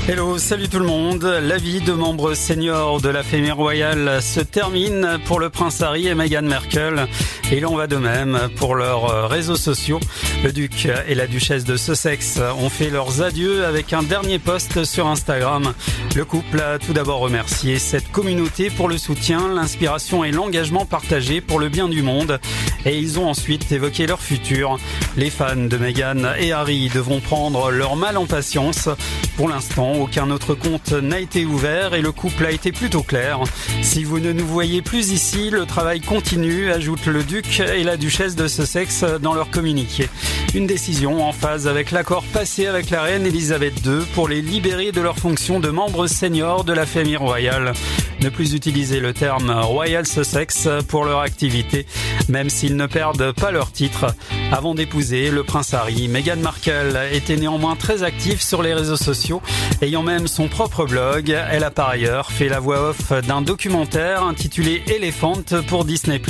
[0.06, 1.24] Hello, salut tout le monde.
[1.24, 6.08] La vie de membre senior de la famille royale se termine pour le prince Harry
[6.08, 7.06] et Meghan Merkel.
[7.54, 10.00] Et il en va de même pour leurs euh, réseaux sociaux.
[10.42, 14.82] Le duc et la duchesse de Sussex ont fait leurs adieux avec un dernier post
[14.82, 15.72] sur Instagram.
[16.16, 21.40] Le couple a tout d'abord remercié cette communauté pour le soutien, l'inspiration et l'engagement partagé
[21.40, 22.40] pour le bien du monde.
[22.86, 24.76] Et ils ont ensuite évoqué leur futur.
[25.16, 28.88] Les fans de Meghan et Harry devront prendre leur mal en patience.
[29.36, 33.38] Pour l'instant, aucun autre compte n'a été ouvert et le couple a été plutôt clair.
[33.80, 37.96] Si vous ne nous voyez plus ici, le travail continue, ajoute le duc et la
[37.96, 40.08] duchesse de Sussex dans leur communiqué.
[40.54, 44.92] Une décision en phase avec l'accord passé avec la reine Elisabeth II pour les libérer
[44.92, 47.72] de leur fonction de membres seniors de la famille royale.
[48.22, 51.86] Ne plus utiliser le terme Royal Sussex pour leur activité,
[52.28, 54.06] même s'ils ne perdent pas leur titre.
[54.52, 59.42] Avant d'épouser le prince Harry, Meghan Markle était néanmoins très active sur les réseaux sociaux,
[59.82, 61.36] ayant même son propre blog.
[61.50, 66.20] Elle a par ailleurs fait la voix off d'un documentaire intitulé Elephant pour Disney+.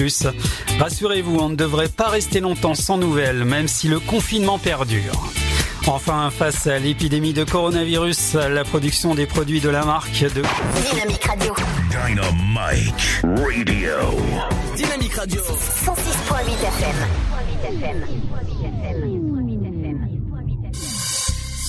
[0.94, 5.28] Rassurez-vous, on ne devrait pas rester longtemps sans nouvelles, même si le confinement perdure.
[5.88, 10.42] Enfin, face à l'épidémie de coronavirus, la production des produits de la marque de
[10.92, 11.52] Dynamique Radio.
[11.90, 14.12] Dynamite Radio.
[14.76, 15.42] Dynamique Radio.
[15.42, 16.94] 106.8 FM.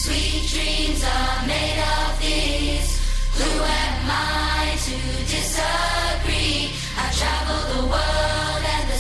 [0.04, 3.02] Sweet dreams are made of these.
[3.40, 4.96] Who am I to
[5.26, 6.70] disagree?
[6.96, 8.35] I travel the world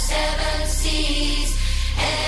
[0.07, 1.57] seven seas.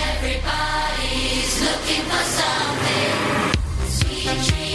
[0.09, 3.15] Everybody's looking for something.
[3.97, 4.66] Sweet dreams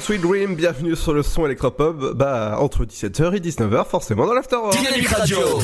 [0.00, 4.76] Sweet Dream, bienvenue sur le son électropop, bah entre 17h et 19h forcément dans l'afterwork.
[4.76, 5.38] Dynamique Radio.
[5.38, 5.60] Dynamite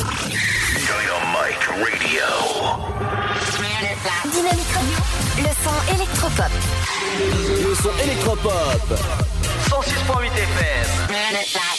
[1.74, 2.14] Radio.
[4.30, 4.98] Dynamique Radio.
[5.38, 6.52] Le son électropop.
[7.68, 8.98] Le son électropop.
[9.68, 11.77] 106.8 FM.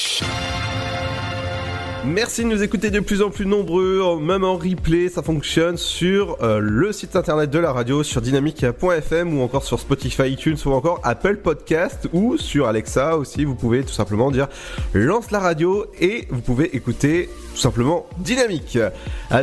[2.10, 6.38] Merci de nous écouter de plus en plus nombreux, même en replay, ça fonctionne sur
[6.42, 10.72] euh, le site internet de la radio, sur dynamique.fm ou encore sur Spotify, iTunes ou
[10.72, 14.48] encore Apple Podcast ou sur Alexa aussi, vous pouvez tout simplement dire
[14.94, 18.80] lance la radio et vous pouvez écouter tout simplement Dynamique.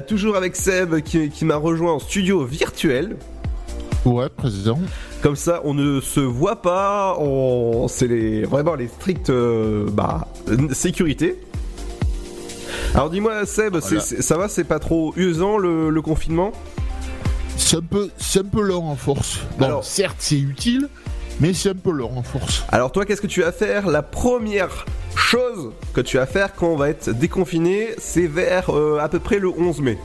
[0.08, 3.16] Toujours avec Seb qui, qui m'a rejoint en studio virtuel.
[4.04, 4.78] Ouais, président.
[5.22, 7.86] Comme ça, on ne se voit pas, on...
[7.88, 8.44] c'est les...
[8.44, 10.28] vraiment les strictes euh, bah,
[10.72, 11.38] sécurité.
[12.94, 14.00] Alors dis-moi Seb, c'est- Voilà.
[14.00, 16.52] c'est- ça va, c'est pas trop usant le, le confinement?
[17.56, 19.40] C'est un peu, c'est un peu en force.
[19.58, 20.88] Bon, certes, c'est utile,
[21.40, 22.64] mais c'est un peu long en force.
[22.68, 23.86] Alors toi, qu'est-ce que tu vas faire?
[23.86, 28.98] La première chose que tu vas faire quand on va être déconfiné, c'est vers euh,
[29.00, 29.98] à peu près le 11 mai.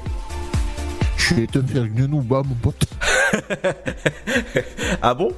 [1.18, 2.86] Je vais te faire une nouba, mon pote.
[5.02, 5.32] ah bon?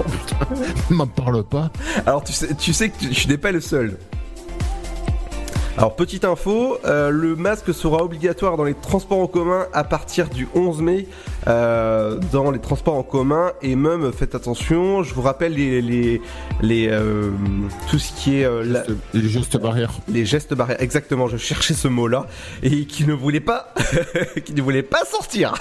[0.90, 1.70] M'en parle pas.
[2.06, 3.98] Alors tu sais, tu sais que tu, tu n'es pas le seul.
[5.78, 10.28] Alors petite info, euh, le masque sera obligatoire dans les transports en commun à partir
[10.28, 11.06] du 11 mai
[11.46, 16.20] euh, dans les transports en commun et même faites attention, je vous rappelle les les,
[16.60, 17.30] les euh,
[17.88, 19.92] tout ce qui est euh, la- Les gestes barrières.
[20.08, 22.26] les gestes barrières exactement, je cherchais ce mot là
[22.62, 23.72] et qui ne voulait pas
[24.44, 25.54] qui ne voulait pas sortir.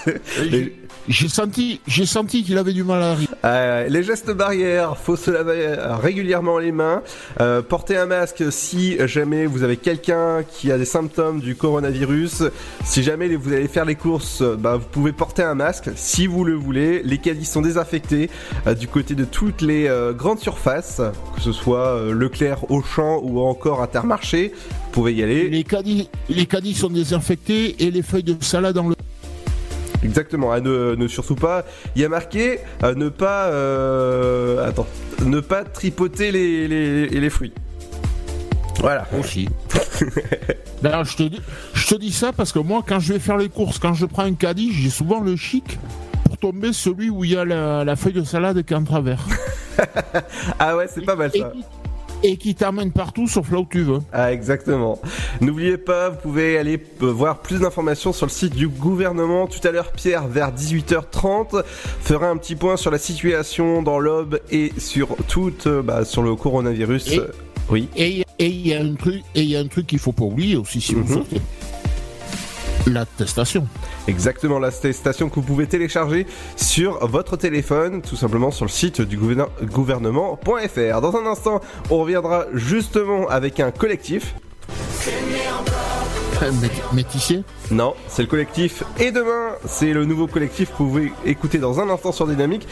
[0.51, 0.76] Les-
[1.08, 3.30] J'ai senti, j'ai senti qu'il avait du mal à arriver.
[3.45, 7.02] Euh, les gestes barrières, faut se laver euh, régulièrement les mains.
[7.39, 12.43] Euh, portez un masque si jamais vous avez quelqu'un qui a des symptômes du coronavirus.
[12.86, 16.28] Si jamais vous allez faire les courses, euh, bah, vous pouvez porter un masque si
[16.28, 17.02] vous le voulez.
[17.04, 18.30] Les caddies sont désinfectés
[18.68, 21.02] euh, du côté de toutes les grandes surfaces,
[21.36, 24.54] que ce soit Leclerc, Auchan ou encore Intermarché.
[24.54, 25.50] Vous pouvez y aller.
[25.50, 28.95] Les caddies, les caddies sont désinfectés et les feuilles de salade dans le.
[30.04, 31.66] Exactement, à ne, ne surtout pas.
[31.95, 34.88] Il y a marqué euh, ne pas euh, attends,
[35.26, 37.54] ne pas tripoter les, les, les fruits.
[38.80, 39.08] Voilà.
[39.20, 39.50] Aussi.
[40.82, 41.41] Ben, je, te dis,
[41.74, 44.06] je te dis ça parce que moi, quand je vais faire les courses, quand je
[44.06, 45.78] prends un caddie, j'ai souvent le chic
[46.24, 48.84] pour tomber celui où il y a la, la feuille de salade qui est en
[48.86, 49.20] travers.
[50.60, 51.38] Ah ouais, c'est pas mal ça.
[51.38, 51.64] Et
[52.38, 54.00] qui t'amène partout sauf là où tu veux.
[54.12, 55.00] Ah exactement.
[55.42, 59.48] N'oubliez pas, vous pouvez aller euh, voir plus d'informations sur le site du gouvernement.
[59.48, 61.64] Tout à l'heure, Pierre, vers 18h30,
[62.02, 66.22] fera un petit point sur la situation dans l'Aube et sur tout, euh, bah, sur
[66.24, 67.12] le coronavirus.
[67.14, 67.22] Et-
[67.72, 67.88] Oui.
[67.96, 70.14] Et et il y a un truc, et il y a un truc qu'il faut
[70.14, 71.14] pas oublier aussi si vous Mhm.
[71.14, 71.42] sortez.
[72.88, 73.68] L'attestation.
[74.08, 76.26] Exactement, la station que vous pouvez télécharger
[76.56, 81.02] sur votre téléphone, tout simplement sur le site du gouvernement- gouvernement.fr.
[81.02, 84.34] Dans un instant, on reviendra justement avec un collectif.
[86.42, 88.84] Euh, mét- Métissier Non, c'est le collectif.
[88.98, 92.66] Et demain, c'est le nouveau collectif que vous pouvez écouter dans un instant sur Dynamique.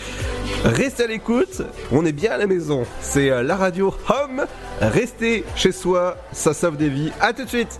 [0.64, 2.84] Restez à l'écoute, on est bien à la maison.
[3.01, 4.45] C'est euh, la radio Home.
[4.82, 7.12] Restez chez soi, ça sauve des vies.
[7.20, 7.80] À tout de suite.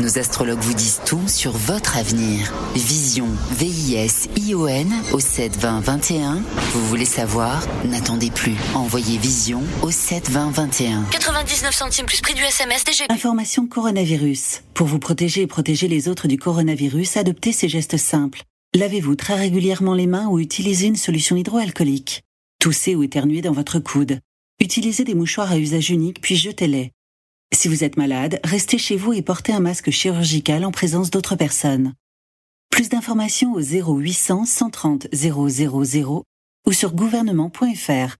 [0.00, 2.50] Nos astrologues vous disent tout sur votre avenir.
[2.74, 6.42] Vision, V-I-S-I-O-N au 72021.
[6.72, 7.62] Vous voulez savoir?
[7.84, 8.54] N'attendez plus.
[8.74, 11.04] Envoyez Vision au 72021.
[11.10, 13.10] 99 centimes plus prix du SMS DGP.
[13.10, 14.62] Information coronavirus.
[14.72, 18.44] Pour vous protéger et protéger les autres du coronavirus, adoptez ces gestes simples.
[18.74, 22.22] Lavez-vous très régulièrement les mains ou utilisez une solution hydroalcoolique.
[22.58, 24.20] Toussez ou éternuez dans votre coude.
[24.60, 26.92] Utilisez des mouchoirs à usage unique puis jetez-les.
[27.52, 31.36] Si vous êtes malade, restez chez vous et portez un masque chirurgical en présence d'autres
[31.36, 31.94] personnes.
[32.70, 36.24] Plus d'informations au 0800 130 000
[36.66, 38.19] ou sur gouvernement.fr.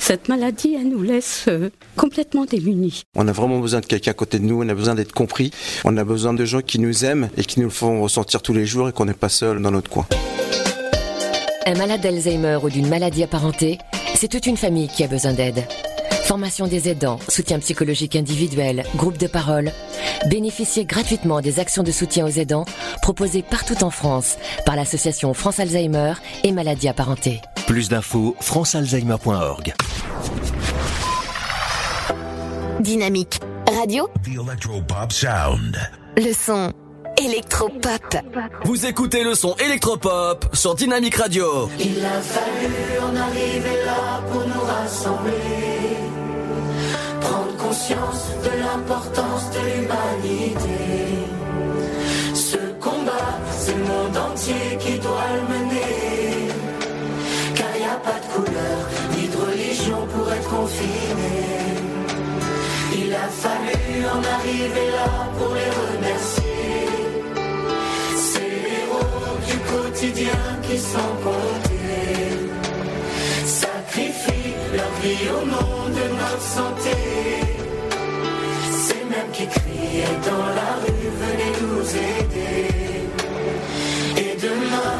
[0.00, 3.02] Cette maladie, elle nous laisse euh, complètement démunis.
[3.14, 5.52] On a vraiment besoin de quelqu'un à côté de nous, on a besoin d'être compris,
[5.84, 8.54] on a besoin de gens qui nous aiment et qui nous le font ressentir tous
[8.54, 10.06] les jours et qu'on n'est pas seul dans notre coin.
[11.66, 13.78] Un malade d'Alzheimer ou d'une maladie apparentée,
[14.14, 15.64] c'est toute une famille qui a besoin d'aide.
[16.30, 19.72] Formation des aidants, soutien psychologique individuel, groupe de parole.
[20.30, 22.66] Bénéficiez gratuitement des actions de soutien aux aidants
[23.02, 26.12] proposées partout en France par l'association France Alzheimer
[26.44, 27.40] et maladies apparentées.
[27.66, 29.74] Plus d'infos, francealzheimer.org.
[32.78, 33.40] Dynamique.
[33.76, 34.08] Radio.
[34.22, 35.76] The Electropop Sound.
[36.16, 36.72] Le son.
[37.20, 38.16] Électropop.
[38.64, 41.68] Vous écoutez le son électropop sur Dynamique Radio.
[41.78, 45.32] Il a fallu en arriver là pour nous rassembler,
[47.20, 50.80] prendre conscience de l'importance de l'humanité.
[52.34, 56.48] Ce combat, c'est le monde entier qui doit le mener,
[57.54, 58.78] car il n'y a pas de couleur
[59.14, 61.38] ni de religion pour être confiné.
[63.02, 66.50] Il a fallu en arriver là pour les remercier.
[68.28, 70.76] Ces héros du quotidien qui
[71.24, 71.69] compter
[74.76, 76.96] leur vie au nom de notre santé.
[78.84, 82.68] C'est même qui criait dans la rue, venez nous aider.
[84.16, 84.94] Et demain,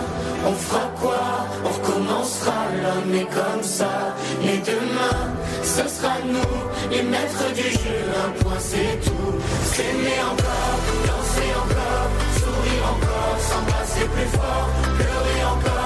[0.46, 1.22] on fera quoi?
[1.64, 4.14] On recommencera, l'homme est comme ça.
[4.44, 5.18] Mais demain,
[5.62, 6.56] ce sera nous,
[6.90, 7.98] les maîtres du jeu.
[8.26, 9.34] Un point, c'est tout.
[9.72, 12.08] S'aimer encore, danser encore,
[12.40, 15.79] sourire encore, s'embrasser plus fort, pleurer encore,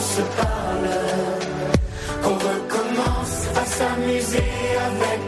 [0.00, 0.90] se parle,
[2.22, 4.52] qu'on recommence à s'amuser
[4.88, 5.22] avec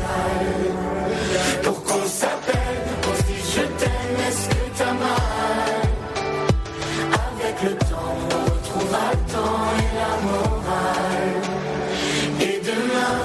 [0.00, 1.62] dalle.
[1.62, 5.80] Pour qu'on s'appelle, qu'on se dise je t'aime, est-ce que t'as mal?
[7.26, 11.36] Avec le temps, on retrouvera le temps et la morale.
[12.40, 13.16] Et demain,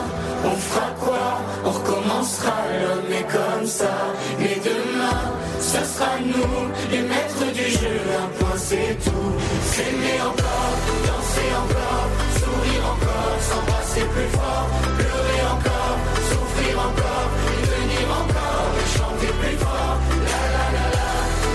[0.45, 1.25] on fera quoi?
[1.65, 3.95] On recommencera, l'homme est comme ça.
[4.39, 5.21] Mais demain,
[5.59, 6.57] ce sera nous,
[6.91, 8.44] les maîtres du jeu.
[8.75, 10.75] S'aimer encore,
[11.07, 12.09] danser encore,
[12.39, 14.67] sourire encore, s'embrasser plus fort,
[14.97, 15.97] pleurer encore,
[16.29, 19.97] souffrir encore, et venir encore, chanter plus fort.
[20.27, 21.07] La la la la,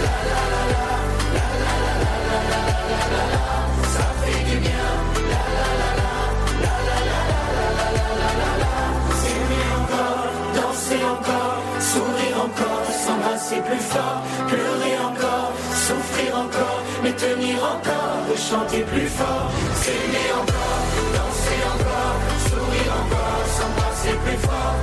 [0.05, 0.97] la la la la,
[1.37, 3.49] la la la la la la la la la.
[3.95, 4.89] Ça fait du bien.
[5.33, 6.13] La la la la,
[6.65, 8.75] la la la la la la la la la.
[9.21, 10.25] S'aimer encore,
[10.57, 11.61] danser encore,
[11.93, 14.21] sourire encore, s'embrasser plus fort,
[17.21, 19.51] tenir encore, chanter plus fort.
[19.83, 20.83] S'aimer encore,
[21.15, 22.17] danser encore,
[22.49, 24.77] sourire encore, s'embrasser plus fort,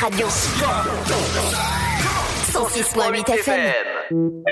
[0.00, 0.26] Radio.
[2.52, 4.49] 106.8 FM.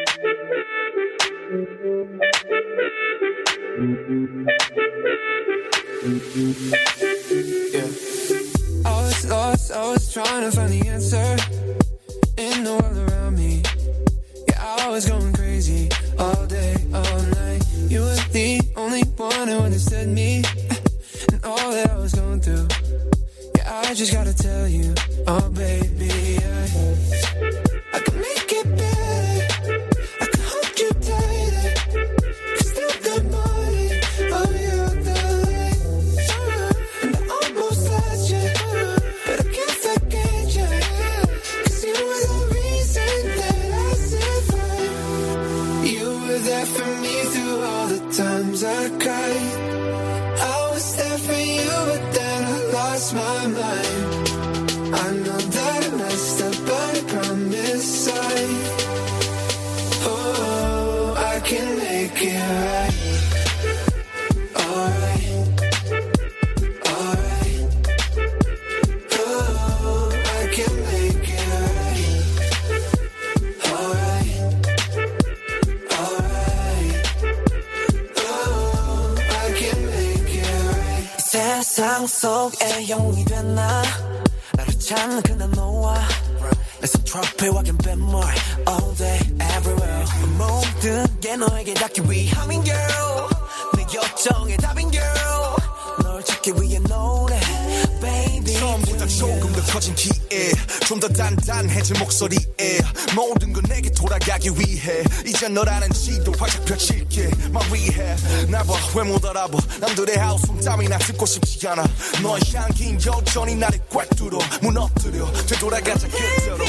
[105.58, 107.30] 너라는 지도 활짝 펼칠게.
[107.50, 108.14] 말위해
[108.48, 109.58] 나봐 왜 못 알아봐.
[109.80, 111.82] 남들의 하우스 땀이나 듣고 싶지 않아.
[112.22, 114.38] 너의 향긴 여전히 나를 꽉 뚫어.
[114.62, 116.64] 무너뜨려 되돌아가자 그대로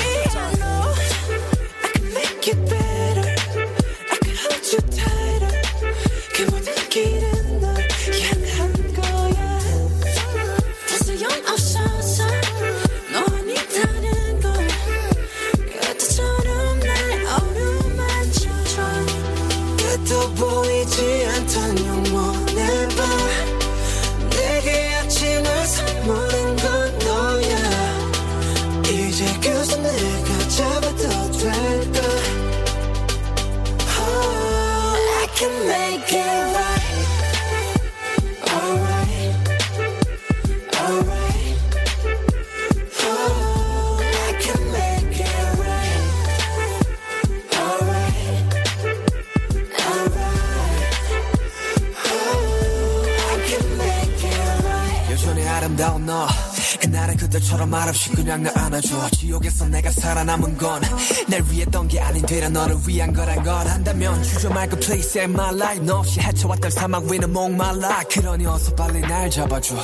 [57.40, 59.10] 그때처럼 말없이 그냥 날 안아줘.
[59.12, 60.82] 지옥에서 내가 살아남은 건
[61.28, 65.54] 날 위했던 게 아닌 되려 너를 위한 거란 걸 한다면 주저 말고 please save my
[65.56, 65.86] life.
[65.86, 68.04] 너 없이 헤쳐왔던 사막 위는 목말라.
[68.12, 69.76] 그러니 어서 빨리 날 잡아줘.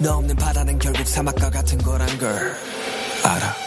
[0.00, 2.54] 너 없는 바다는 결국 사막과 같은 거란 걸
[3.24, 3.63] 알아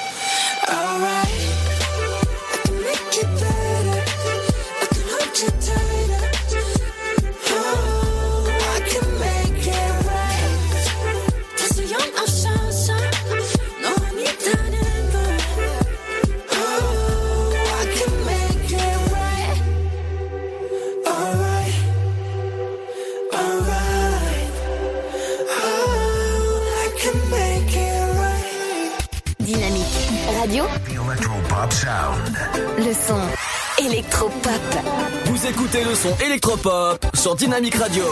[35.89, 38.03] le son électropop sur Dynamique Radio.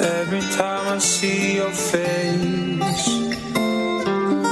[0.00, 3.08] Every time I see your face,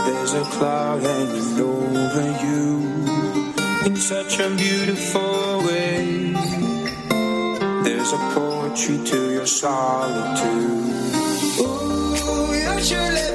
[0.05, 6.35] there's a cloud hanging over you in such a beautiful way.
[7.83, 10.82] There's a poetry to your solitude.
[12.83, 13.32] Surely.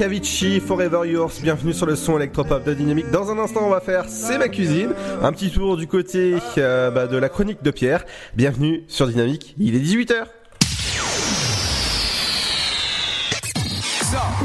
[0.00, 3.10] Avicii, Forever Yours, bienvenue sur le son électropop de Dynamique.
[3.10, 6.90] Dans un instant, on va faire C'est ma cuisine, un petit tour du côté euh,
[6.90, 8.04] bah, de la chronique de Pierre.
[8.34, 10.24] Bienvenue sur Dynamique, il est 18h.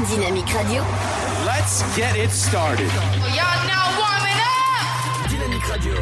[0.08, 0.82] Dynamique Radio,
[1.46, 2.90] Let's get it started.
[3.34, 5.28] Y'all now warming up.
[5.28, 5.94] Dynamique Radio.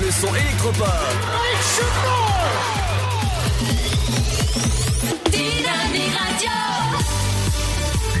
[0.00, 0.84] Le son électropop.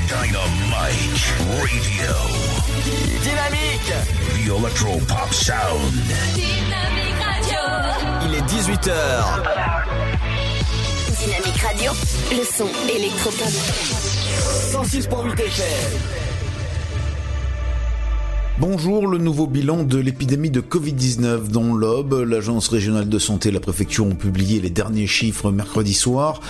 [0.06, 2.12] Dynamite Radio.
[3.22, 3.94] Dynamique.
[4.34, 5.92] The Electropop Sound.
[6.34, 7.62] Dynamique Radio.
[8.26, 8.92] Il est 18h.
[11.18, 11.92] Dynamique Radio,
[12.32, 13.48] le son électropop.
[14.72, 16.23] 106.8 FM.
[18.60, 22.24] Bonjour, le nouveau bilan de l'épidémie de Covid-19 dans l'Aube.
[22.24, 26.40] L'Agence régionale de santé et la préfecture ont publié les derniers chiffres mercredi soir.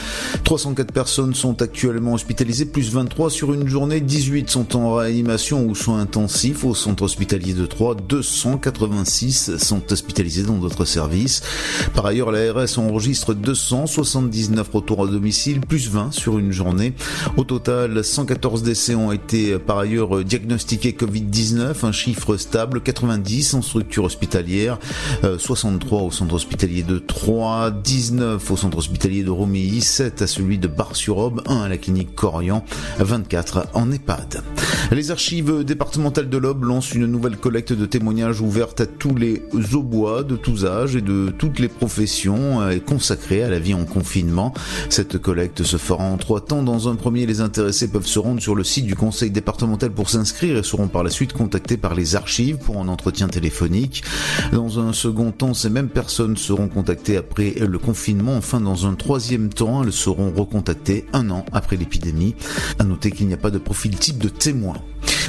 [0.44, 4.02] 304 personnes sont actuellement hospitalisées, plus 23 sur une journée.
[4.02, 7.96] 18 sont en réanimation ou soins intensifs au centre hospitalier de Troyes.
[8.06, 11.40] 286 sont hospitalisés dans d'autres services.
[11.94, 16.92] Par ailleurs, l'ARS enregistre 279 retours à domicile, plus 20 sur une journée.
[17.38, 23.62] Au total, 114 décès ont été par ailleurs diagnostiqués Covid-19, un chiffre stable, 90 en
[23.62, 24.78] structure hospitalière,
[25.24, 30.26] euh, 63 au centre hospitalier de Troyes, 19 au centre hospitalier de Romilly, 7 à
[30.26, 32.64] celui de Bar-sur-Aube, 1 à la clinique Corian,
[32.98, 34.42] 24 en EHPAD.
[34.92, 39.42] Les archives départementales de l'Aube lancent une nouvelle collecte de témoignages ouverte à tous les
[39.72, 42.70] aubois de tous âges et de toutes les professions euh,
[43.30, 44.52] et à la vie en confinement.
[44.88, 46.62] Cette collecte se fera en trois temps.
[46.62, 50.10] Dans un premier, les intéressés peuvent se rendre sur le site du conseil départemental pour
[50.10, 54.04] s'inscrire et seront par la suite contactés par les archives pour un entretien téléphonique.
[54.52, 58.38] Dans un second temps, ces mêmes personnes seront contactées après le confinement.
[58.38, 62.36] Enfin, dans un troisième temps, elles seront recontactées un an après l'épidémie.
[62.78, 64.76] À noter qu'il n'y a pas de profil type de témoin.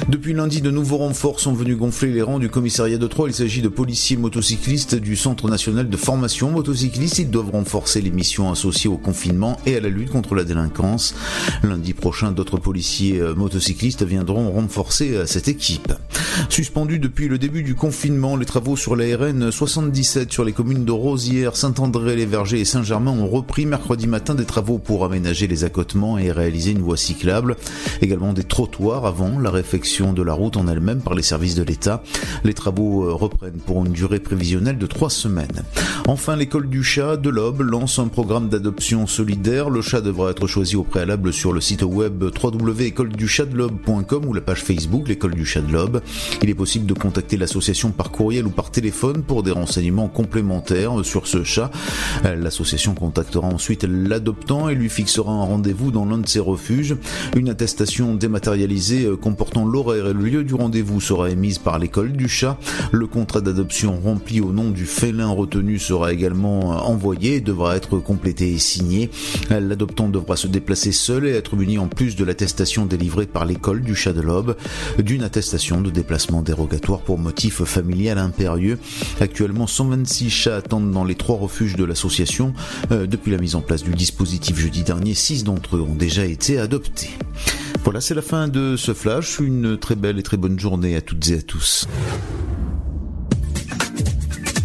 [0.08, 3.28] Depuis lundi, de nouveaux renforts sont venus gonfler les rangs du commissariat de Troyes.
[3.30, 7.18] Il s'agit de policiers motocyclistes du Centre national de formation motocycliste.
[7.18, 11.14] Ils doivent renforcer les missions associées au confinement et à la lutte contre la délinquance.
[11.64, 15.92] Lundi prochain, d'autres policiers euh, motocyclistes viendront renforcer euh, cette équipe.
[16.50, 20.84] Suspendus depuis le début du confinement, les travaux sur la RN 77 sur les communes
[20.84, 26.18] de Rosières, Saint-André-les-Vergers et Saint-Germain ont repris mercredi matin des travaux pour aménager les accotements
[26.18, 27.56] et réaliser une voie cyclable.
[28.02, 31.64] Également des trottoirs avant la réfection de la route en elle-même par les services de
[31.64, 32.00] l'État.
[32.44, 35.64] Les travaux euh, reprennent pour une durée prévisionnelle de trois semaines.
[36.06, 39.68] Enfin, l'école du chat de l'Aube lance un programme d'adoption solidaire.
[39.68, 44.62] Le chat devra être choisi au préalable sur le site web www.écoleduchatdelobe.com ou la page
[44.62, 46.00] Facebook l'école du chat de l'Aube.
[46.44, 51.04] Il est possible de contacter l'association par courriel ou par téléphone pour des renseignements complémentaires
[51.04, 51.72] sur ce chat.
[52.22, 56.96] L'association contactera ensuite l'adoptant et lui fixera un rendez-vous dans l'un de ses refuges.
[57.34, 59.16] Une attestation dématérialisée euh,
[59.64, 62.58] l'horaire et le lieu du rendez-vous sera émise par l'école du chat.
[62.92, 67.98] Le contrat d'adoption rempli au nom du félin retenu sera également envoyé et devra être
[67.98, 69.10] complété et signé.
[69.50, 73.82] L'adoptant devra se déplacer seul et être muni en plus de l'attestation délivrée par l'école
[73.82, 74.56] du chat de l'Aube
[74.98, 78.78] d'une attestation de déplacement dérogatoire pour motif familial impérieux.
[79.20, 82.52] Actuellement, 126 chats attendent dans les trois refuges de l'association.
[82.90, 86.24] Euh, depuis la mise en place du dispositif jeudi dernier, 6 d'entre eux ont déjà
[86.24, 87.10] été adoptés.
[87.84, 89.35] Voilà, c'est la fin de ce flash.
[89.38, 91.86] Une très belle et très bonne journée à toutes et à tous.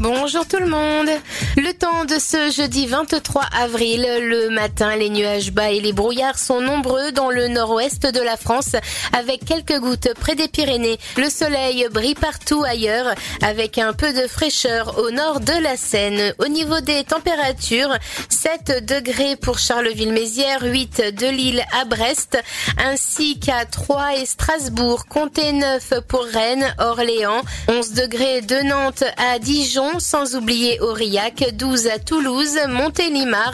[0.02, 1.10] Bonjour tout le monde.
[1.58, 6.40] Le temps de ce jeudi 23 avril, le matin, les nuages bas et les brouillards
[6.40, 8.76] sont nombreux dans le nord-ouest de la France
[9.16, 10.98] avec quelques gouttes près des Pyrénées.
[11.18, 16.34] Le soleil brille partout ailleurs avec un peu de fraîcheur au nord de la Seine.
[16.40, 17.96] Au niveau des températures,
[18.28, 22.42] 7 degrés pour Charleville-Mézières, 8 de Lille à Brest,
[22.84, 29.38] ainsi qu'à Troyes et Strasbourg, comptez 9 pour Rennes, Orléans, 11 degrés de Nantes à
[29.38, 33.54] Dijon, sans oublier Aurillac, 12 à Toulouse, Montélimar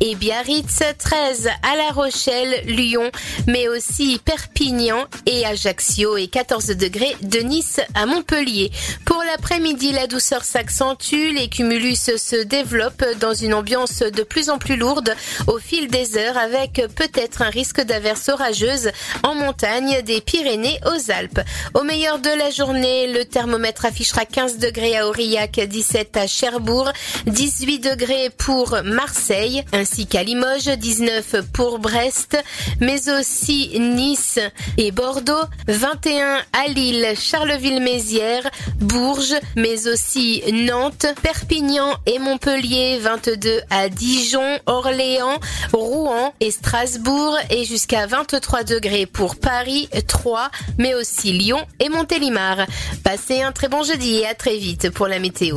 [0.00, 3.10] et Biarritz, 13 à La Rochelle, Lyon,
[3.46, 8.70] mais aussi Perpignan et Ajaccio et 14 degrés de Nice à Montpellier.
[9.04, 14.58] Pour l'après-midi, la douceur s'accentue, les cumulus se développent dans une ambiance de plus en
[14.58, 15.14] plus lourde
[15.46, 18.90] au fil des heures avec peut-être un risque d'averses orageuses
[19.22, 21.40] en montagne des Pyrénées aux Alpes.
[21.74, 26.92] Au meilleur de la journée, le thermomètre affichera 15 degrés à Aurillac, 17 à Cherbourg,
[27.26, 32.38] 18 degrés pour Marseille, ainsi qu'à Limoges, 19 pour Brest,
[32.80, 34.38] mais aussi Nice
[34.78, 38.48] et Bordeaux, 21 à Lille, Charleville-Mézières,
[38.78, 45.40] Bourges, mais aussi Nantes, Perpignan et Montpellier, 22 à Dijon, Orléans,
[45.72, 52.58] Rouen et Strasbourg, et jusqu'à 23 degrés pour Paris, Troyes, mais aussi Lyon et Montélimar.
[53.02, 55.56] Passez un très bon jeudi et à très vite pour la météo.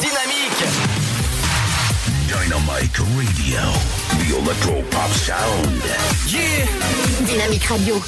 [2.28, 3.62] Dynamique Radio,
[4.20, 5.84] the electro pop sound.
[6.28, 6.66] Yeah.
[7.26, 8.02] Dynamique Radio.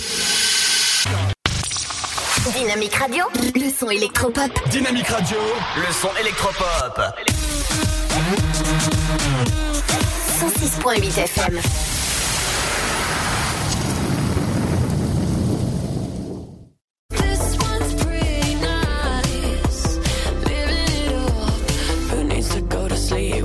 [2.53, 4.51] Dynamique Radio, le son électropop.
[4.69, 5.37] Dynamique Radio,
[5.75, 7.01] le son électropop.
[10.39, 11.98] 106.8 FM.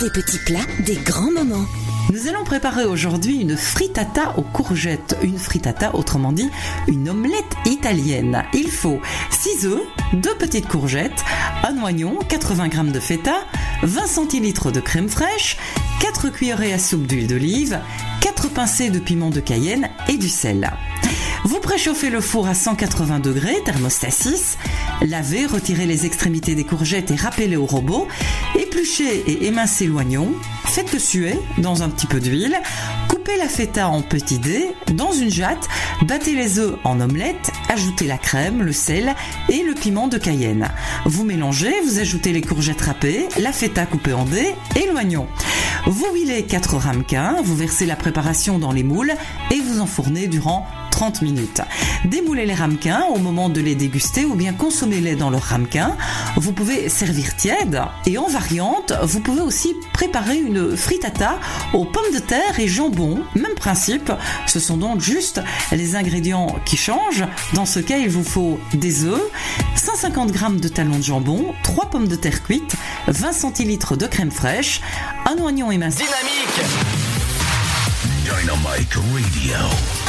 [0.00, 1.66] Des petits plats, des grands moments.
[2.10, 5.14] Nous allons préparer aujourd'hui une frittata aux courgettes.
[5.22, 6.48] Une frittata, autrement dit,
[6.88, 8.44] une omelette italienne.
[8.54, 8.98] Il faut
[9.30, 9.82] 6 œufs,
[10.14, 11.22] 2 petites courgettes,
[11.64, 13.44] un oignon, 80 g de feta,
[13.82, 15.58] 20 centilitres de crème fraîche,
[16.00, 17.78] 4 cuillerées à soupe d'huile d'olive,
[18.22, 20.70] 4 pincées de piment de Cayenne et du sel.
[21.44, 24.56] Vous préchauffez le four à 180 degrés, thermostat 6.
[25.02, 28.08] Lavez, retirez les extrémités des courgettes et râpez-les au robot.
[28.58, 30.32] Épluchez et émincez l'oignon.
[30.64, 32.56] Faites-le suer dans un petit peu d'huile.
[33.08, 35.68] Coupez la feta en petits dés dans une jatte.
[36.02, 37.50] Battez les œufs en omelette.
[37.68, 39.14] Ajoutez la crème, le sel
[39.48, 40.68] et le piment de Cayenne.
[41.04, 45.28] Vous mélangez, vous ajoutez les courgettes râpées, la feta coupée en dés et l'oignon.
[45.86, 49.14] Vous huilez 4 ramequins, vous versez la préparation dans les moules
[49.52, 50.66] et vous enfournez durant
[50.96, 51.60] 30 minutes.
[52.06, 55.94] Démoulez les ramequins au moment de les déguster ou bien consommez-les dans leur ramequin.
[56.36, 61.38] Vous pouvez servir tiède et en variante, vous pouvez aussi préparer une frittata
[61.74, 63.22] aux pommes de terre et jambon.
[63.34, 64.10] Même principe,
[64.46, 67.26] ce sont donc juste les ingrédients qui changent.
[67.52, 69.20] Dans ce cas, il vous faut des œufs,
[69.74, 72.74] 150 g de talons de jambon, 3 pommes de terre cuites,
[73.08, 74.80] 20 centilitres de crème fraîche,
[75.26, 76.04] un oignon émincé.
[76.04, 77.05] Dynamique
[78.36, 78.52] Radio.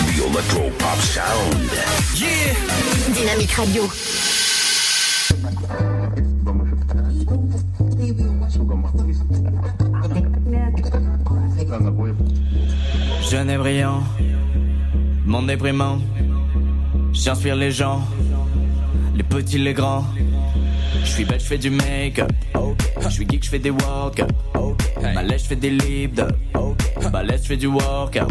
[0.03, 1.71] The Electro Pop Sound.
[2.13, 2.53] Yeah
[3.13, 3.83] Dynamique Radio.
[13.29, 14.03] Jeune et brillant,
[15.25, 15.99] monde déprimant.
[17.13, 18.01] J'inspire les gens,
[19.15, 20.03] les petits, les grands.
[21.01, 22.31] Je suis belle, je fais du make-up.
[22.99, 24.31] Je suis geek, je fais des walk-up.
[25.01, 26.21] Malais, je fais des lip
[27.11, 28.27] Balèze, je fais du workout.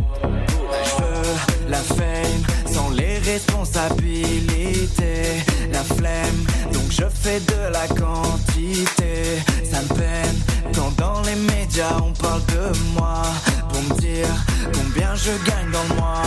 [0.85, 1.35] Je veux
[1.69, 5.43] la fame sans les responsabilités.
[5.73, 9.43] La flemme, donc je fais de la quantité.
[9.65, 10.37] Ça me peine
[10.75, 13.23] quand dans les médias on parle de moi.
[13.71, 14.29] Pour me dire
[14.75, 16.23] combien je gagne dans le mois.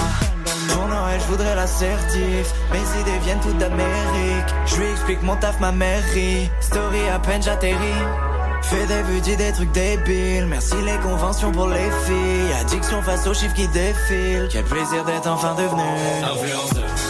[0.69, 2.53] Pour Noël, je voudrais l'assertif.
[2.71, 4.49] Mes idées viennent toutes d'Amérique.
[4.65, 6.49] Je lui explique mon taf, ma mairie.
[6.61, 8.03] Story à peine j'atterris.
[8.61, 10.45] Fais des vues, dis des trucs débiles.
[10.47, 12.53] Merci les conventions pour les filles.
[12.61, 14.47] Addiction face aux chiffres qui défilent.
[14.51, 15.81] Quel plaisir d'être enfin devenu
[16.23, 17.08] influenceur.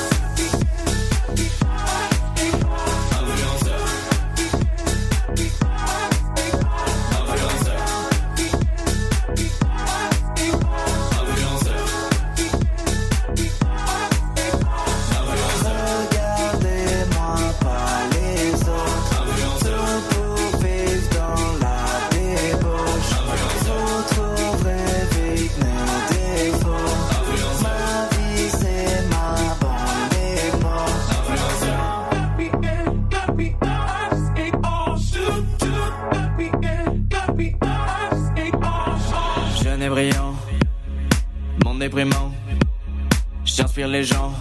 [44.00, 44.32] Les gens,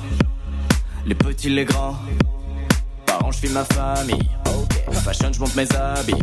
[1.04, 1.96] les petits, les grands.
[3.06, 4.28] Parents, je filme ma famille.
[5.04, 6.22] Fashion, je monte mes habits.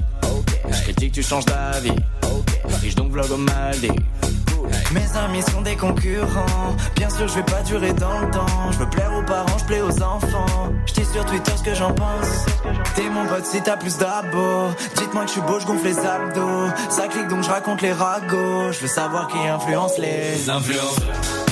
[0.72, 1.92] Je critique, tu changes d'avis.
[2.82, 3.92] Riche donc vlog au Maldives.
[4.94, 6.78] Mes amis sont des concurrents.
[6.96, 8.72] Bien sûr, je vais pas durer dans le temps.
[8.72, 10.72] Je veux plaire aux parents, je plais aux enfants.
[10.86, 12.46] Je dis sur Twitter ce que j'en pense.
[12.96, 14.70] T'es mon pote si t'as plus d'abos.
[14.96, 16.70] Dites-moi que je suis beau, je gonfle les abdos.
[16.90, 18.72] Ça clique donc je raconte les ragots.
[18.72, 21.45] Je veux savoir qui influence les influenceurs.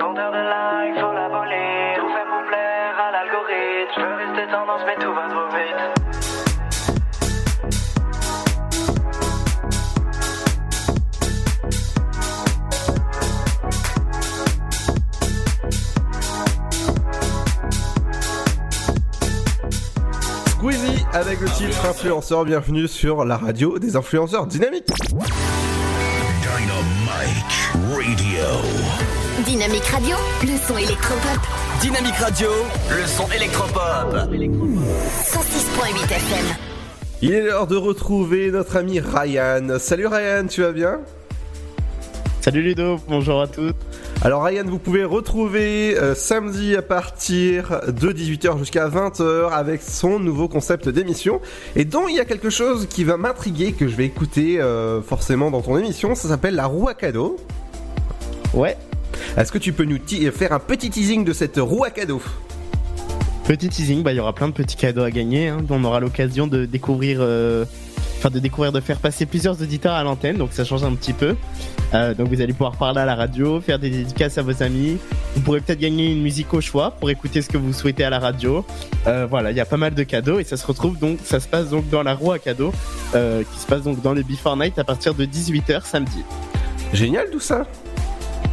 [0.00, 4.50] Compteur de likes, faut la voler Tout fait pour plaire à l'algorithme Je veux rester
[4.50, 5.82] tendance mais tout va trop vite
[20.48, 22.44] Squeezie avec le titre influenceur.
[22.44, 24.90] Bienvenue sur la radio des influenceurs dynamiques.
[29.54, 31.38] Dynamique Radio, le son électropop.
[31.80, 32.48] Dynamique Radio,
[32.90, 34.12] le son électropop.
[34.12, 36.46] 106.8 FM.
[37.22, 39.78] Il est l'heure de retrouver notre ami Ryan.
[39.78, 40.98] Salut Ryan, tu vas bien?
[42.40, 43.76] Salut Ludo, bonjour à toutes.
[44.22, 50.18] Alors Ryan, vous pouvez retrouver euh, samedi à partir de 18h jusqu'à 20h avec son
[50.18, 51.40] nouveau concept d'émission
[51.76, 55.00] et dont il y a quelque chose qui va m'intriguer que je vais écouter euh,
[55.00, 57.36] forcément dans ton émission, ça s'appelle la roue à cadeau.
[58.52, 58.76] Ouais.
[59.36, 59.98] Est-ce que tu peux nous
[60.32, 62.22] faire un petit teasing de cette roue à cadeau
[63.46, 65.48] Petit teasing, bah il y aura plein de petits cadeaux à gagner.
[65.48, 67.66] Hein, dont on aura l'occasion de découvrir, euh,
[68.16, 70.38] enfin de découvrir, de faire passer plusieurs auditeurs à l'antenne.
[70.38, 71.36] Donc ça change un petit peu.
[71.92, 74.96] Euh, donc vous allez pouvoir parler à la radio, faire des dédicaces à vos amis.
[75.34, 78.08] Vous pourrez peut-être gagner une musique au choix pour écouter ce que vous souhaitez à
[78.08, 78.64] la radio.
[79.06, 81.38] Euh, voilà, il y a pas mal de cadeaux et ça se retrouve donc, ça
[81.38, 82.72] se passe donc dans la roue à cadeaux,
[83.12, 86.24] qui se passe donc dans le Before Night à partir de 18h samedi.
[86.94, 87.66] Génial tout ça.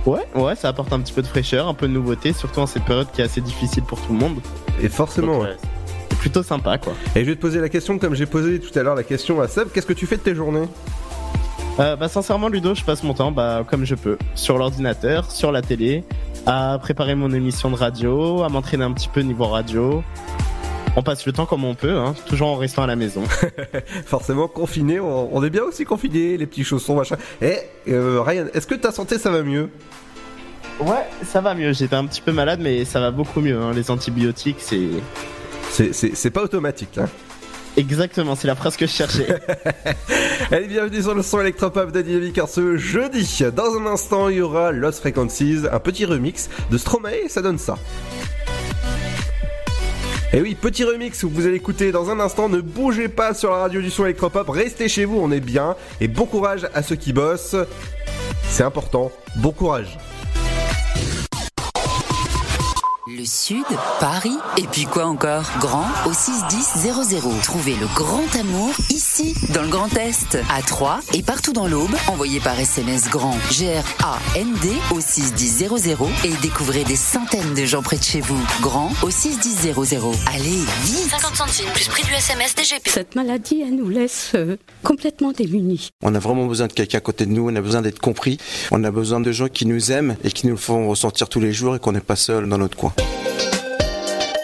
[0.05, 2.65] Ouais, ouais, ça apporte un petit peu de fraîcheur, un peu de nouveauté, surtout en
[2.65, 4.39] cette période qui est assez difficile pour tout le monde.
[4.81, 5.33] Et forcément.
[5.33, 5.57] Donc, ouais,
[6.09, 6.93] c'est plutôt sympa quoi.
[7.15, 9.41] Et je vais te poser la question comme j'ai posé tout à l'heure la question
[9.41, 10.67] à Seb, qu'est-ce que tu fais de tes journées?
[11.79, 15.51] Euh, bah sincèrement Ludo, je passe mon temps bah comme je peux, sur l'ordinateur, sur
[15.51, 16.03] la télé,
[16.45, 20.03] à préparer mon émission de radio, à m'entraîner un petit peu niveau radio.
[20.97, 23.23] On passe le temps comme on peut, hein, toujours en restant à la maison.
[24.05, 27.15] Forcément confiné, on, on est bien aussi confiné, les petits chaussons, machin.
[27.41, 27.57] Et
[27.87, 29.69] euh, Ryan, est-ce que ta santé ça va mieux?
[30.81, 31.71] Ouais, ça va mieux.
[31.73, 33.57] J'étais un petit peu malade, mais ça va beaucoup mieux.
[33.57, 33.71] hein.
[33.73, 34.89] Les antibiotiques, c'est.
[35.71, 36.97] C'est- pas automatique.
[36.97, 37.07] Hein.
[37.77, 39.27] Exactement, c'est la phrase que je cherchais.
[40.51, 43.43] Allez, bienvenue sur le son électropop de Dynamique car ce jeudi.
[43.55, 47.57] Dans un instant, il y aura Lost Frequencies, un petit remix de Stromae, ça donne
[47.57, 47.77] ça.
[50.33, 52.47] Et oui, petit remix où vous allez écouter dans un instant.
[52.47, 55.75] Ne bougez pas sur la radio du son électropop, restez chez vous, on est bien.
[55.99, 57.57] Et bon courage à ceux qui bossent.
[58.47, 59.97] C'est important, bon courage.
[63.17, 63.65] Le Sud,
[63.99, 65.43] Paris, et puis quoi encore?
[65.59, 66.93] Grand au 61000.
[67.43, 71.91] Trouvez le grand amour ici, dans le Grand Est, à Troyes et partout dans l'Aube.
[72.07, 75.67] Envoyez par SMS grand G-R-A-N-D au 61000
[76.23, 78.39] et découvrez des centaines de gens près de chez vous.
[78.61, 79.73] Grand au 61000.
[80.27, 82.87] Allez, vite 50 centimes plus prix du SMS DGP.
[82.87, 85.89] Cette maladie, elle nous laisse euh, complètement démunis.
[86.01, 88.37] On a vraiment besoin de quelqu'un à côté de nous, on a besoin d'être compris,
[88.71, 91.41] on a besoin de gens qui nous aiment et qui nous le font ressentir tous
[91.41, 92.93] les jours et qu'on n'est pas seul dans notre coin.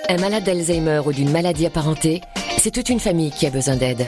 [0.10, 2.22] Un malade d'Alzheimer ou d'une maladie apparentée,
[2.58, 4.08] c'est toute une famille qui a besoin d'aide.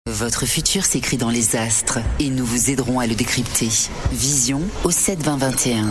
[0.11, 3.69] Votre futur s'écrit dans les astres et nous vous aiderons à le décrypter.
[4.11, 5.87] Vision au 7 20 21.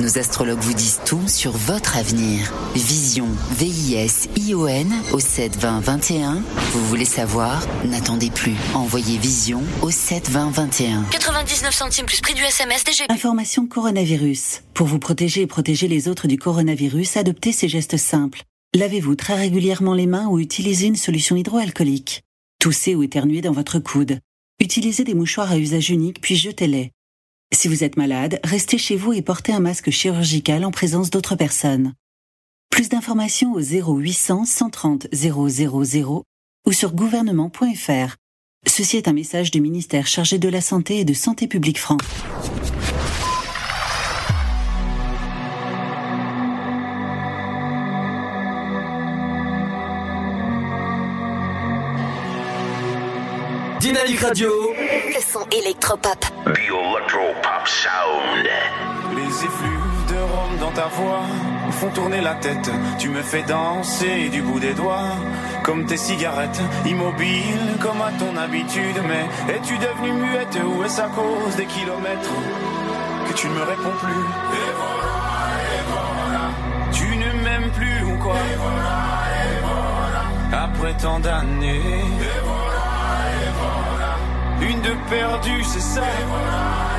[0.00, 2.52] Nos astrologues vous disent tout sur votre avenir.
[2.76, 3.26] Vision,
[3.58, 6.42] V-I-S-I-O-N au 7 20 21.
[6.72, 7.60] Vous voulez savoir?
[7.84, 8.54] N'attendez plus.
[8.72, 11.02] Envoyez Vision au 7 20 21.
[11.10, 13.10] 99 centimes plus prix du SMS DGP.
[13.10, 14.62] Information coronavirus.
[14.74, 18.42] Pour vous protéger et protéger les autres du coronavirus, adoptez ces gestes simples.
[18.76, 22.23] Lavez-vous très régulièrement les mains ou utilisez une solution hydroalcoolique.
[22.64, 24.20] Toussez ou éternuez dans votre coude.
[24.58, 26.92] Utilisez des mouchoirs à usage unique puis jetez-les.
[27.52, 31.36] Si vous êtes malade, restez chez vous et portez un masque chirurgical en présence d'autres
[31.36, 31.92] personnes.
[32.70, 35.38] Plus d'informations au 0800 130 000
[36.66, 38.16] ou sur gouvernement.fr.
[38.66, 42.00] Ceci est un message du ministère chargé de la Santé et de Santé publique France.
[53.94, 54.50] Dynamique Radio.
[54.76, 56.18] Le son électropop.
[56.18, 58.48] The Electropop Sound.
[59.14, 61.20] Les effluves de Rome dans ta voix
[61.64, 62.68] me font tourner la tête.
[62.98, 65.14] Tu me fais danser du bout des doigts,
[65.62, 69.00] comme tes cigarettes, immobile comme à ton habitude.
[69.06, 72.34] Mais es-tu devenue muette ou est-ce à cause des kilomètres
[73.28, 74.10] que tu ne me réponds plus?
[74.10, 75.14] Et voilà,
[75.70, 76.50] et voilà.
[76.90, 78.34] Tu ne m'aimes plus ou quoi?
[78.34, 78.98] Et voilà,
[79.38, 80.64] et voilà.
[80.64, 82.02] Après tant d'années.
[84.68, 86.00] Une de perdue, c'est ça.
[86.00, 86.94] Et voilà.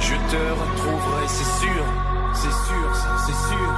[0.00, 1.84] Je te retrouverai, c'est sûr.
[2.32, 3.70] C'est sûr, ça, c'est sûr.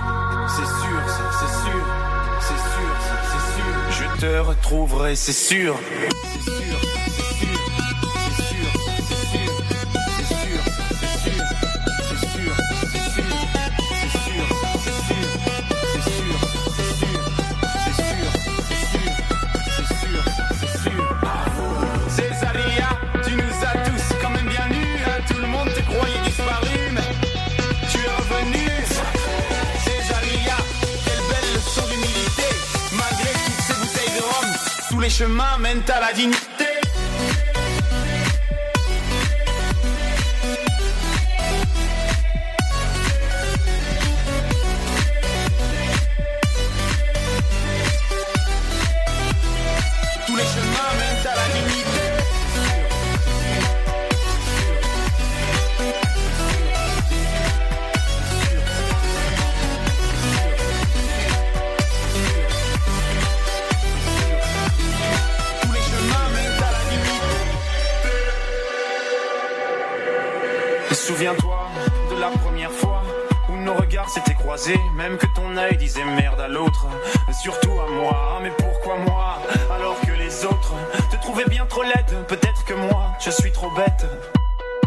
[0.48, 1.84] C'est sûr, ça, c'est sûr.
[2.40, 3.74] C'est sûr, ça, c'est sûr.
[3.90, 5.16] Je te retrouverai.
[5.16, 5.74] C'est sûr,
[6.32, 6.89] c'est sûr.
[34.90, 36.69] Tous les chemins mènent à la dignité.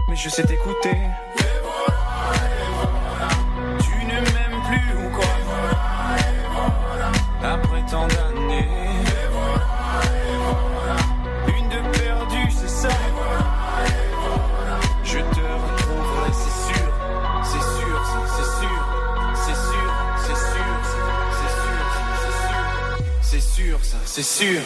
[0.07, 0.97] Mais je sais t'écouter.
[3.81, 5.33] Tu ne m'aimes plus ou quoi?
[7.43, 8.69] Après tant d'années.
[11.47, 12.89] Une de perdue, c'est ça.
[15.03, 16.89] Je te retrouverai, c'est sûr,
[17.43, 18.79] c'est sûr, c'est c'est sûr,
[19.35, 19.91] c'est sûr,
[20.25, 21.83] c'est sûr,
[22.21, 22.65] c'est sûr,
[23.21, 24.61] c'est sûr, ça, c'est sûr.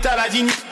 [0.00, 0.67] Chemins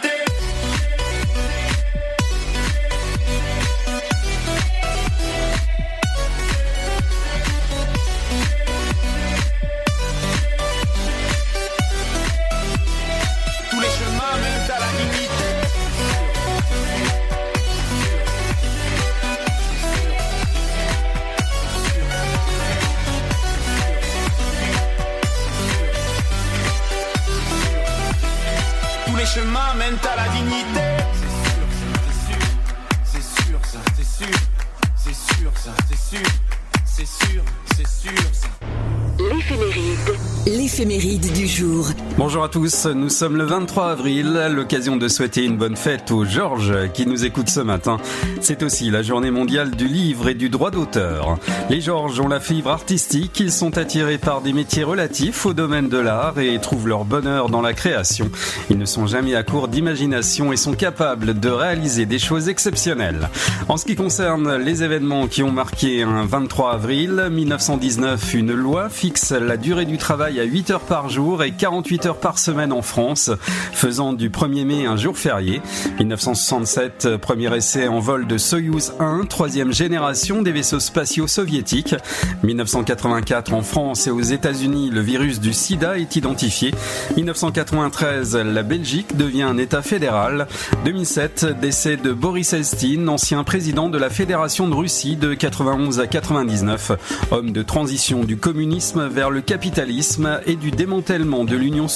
[42.19, 46.25] Bonjour à tous, nous sommes le 23 avril, l'occasion de souhaiter une bonne fête aux
[46.25, 47.99] Georges qui nous écoutent ce matin.
[48.41, 51.37] C'est aussi la journée mondiale du livre et du droit d'auteur.
[51.69, 55.91] Les Georges ont la fibre artistique, ils sont attirés par des métiers relatifs au domaine
[55.91, 58.31] de l'art et trouvent leur bonheur dans la création.
[58.71, 63.29] Ils ne sont jamais à court d'imagination et sont capables de réaliser des choses exceptionnelles.
[63.69, 68.89] En ce qui concerne les événements qui ont marqué un 23 avril 1919, une loi
[68.89, 72.73] fixe la durée du travail à 8 heures par jour et 48 heures par semaine
[72.73, 73.31] en France,
[73.73, 75.61] faisant du 1er mai un jour férié.
[75.99, 81.97] 1967, premier essai en vol de Soyouz 1, troisième génération des vaisseaux spatiaux soviétiques.
[82.45, 86.73] 1984, en France et aux États-Unis, le virus du sida est identifié.
[87.17, 90.47] 1993, la Belgique devient un État fédéral.
[90.85, 96.07] 2007, décès de Boris Elstine, ancien président de la Fédération de Russie de 91 à
[96.07, 96.93] 99,
[97.31, 101.96] homme de transition du communisme vers le capitalisme et du démantèlement de l'Union soviétique.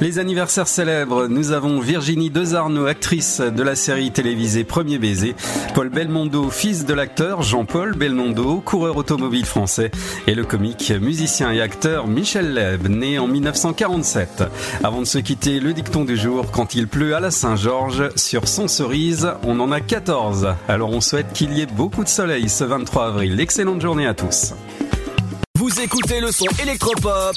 [0.00, 5.36] Les anniversaires célèbres, nous avons Virginie Dezarno, actrice de la série télévisée Premier baiser,
[5.74, 9.92] Paul Belmondo, fils de l'acteur Jean-Paul Belmondo, coureur automobile français,
[10.26, 14.42] et le comique, musicien et acteur Michel Leb, né en 1947.
[14.82, 18.48] Avant de se quitter, le dicton du jour, quand il pleut à la Saint-Georges, sur
[18.48, 20.54] son cerise, on en a 14.
[20.66, 23.38] Alors on souhaite qu'il y ait beaucoup de soleil ce 23 avril.
[23.38, 24.54] Excellente journée à tous.
[25.56, 27.36] Vous écoutez le son électropop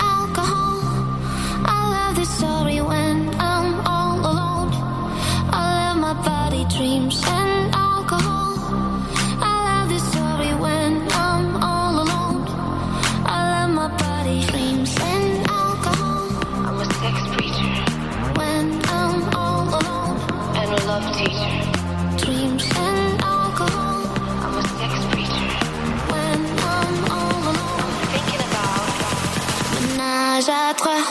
[30.71, 31.03] à trois.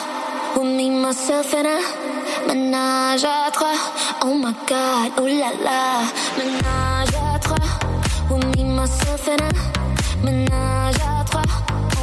[0.56, 1.80] With me, myself, and I.
[2.48, 3.74] Menage à trois.
[4.24, 5.80] Oh my god, oh la la.
[6.38, 7.56] Menage à trois.
[8.30, 10.24] With me, myself, and I.
[10.24, 11.42] Menage à trois.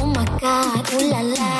[0.00, 1.57] Oh my god, oh la la.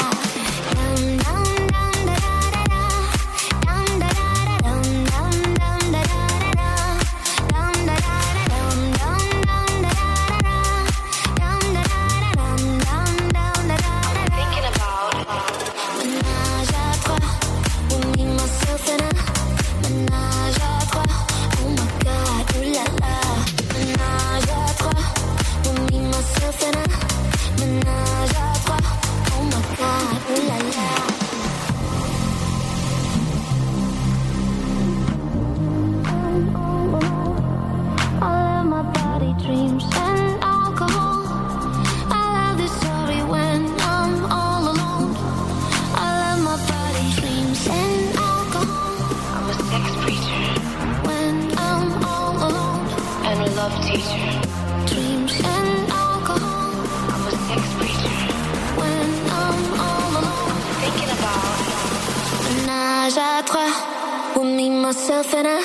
[65.22, 65.58] سنة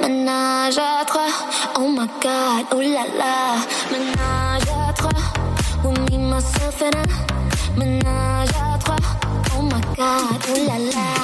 [0.00, 0.78] ménage.
[1.76, 2.66] Oh my god,
[9.56, 11.21] Oh my god, oh là là.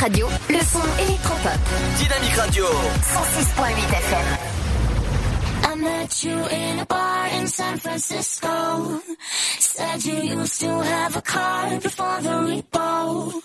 [0.00, 1.60] Radio, le son électropop.
[1.98, 4.38] Dynamique Radio 106.8 FM.
[5.62, 9.02] I met you in a bar in San Francisco.
[9.58, 13.42] Said you used to have a car before the repo.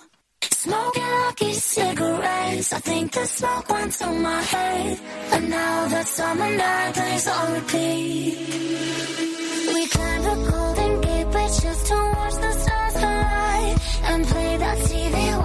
[0.50, 5.00] Smoking lucky cigarettes, I think the smoke went to my head.
[5.34, 8.38] And now that summer night plays on repeat.
[9.74, 14.78] We climbed the Golden Gate Bridge just to watch the stars collide and play that
[14.78, 15.45] TV.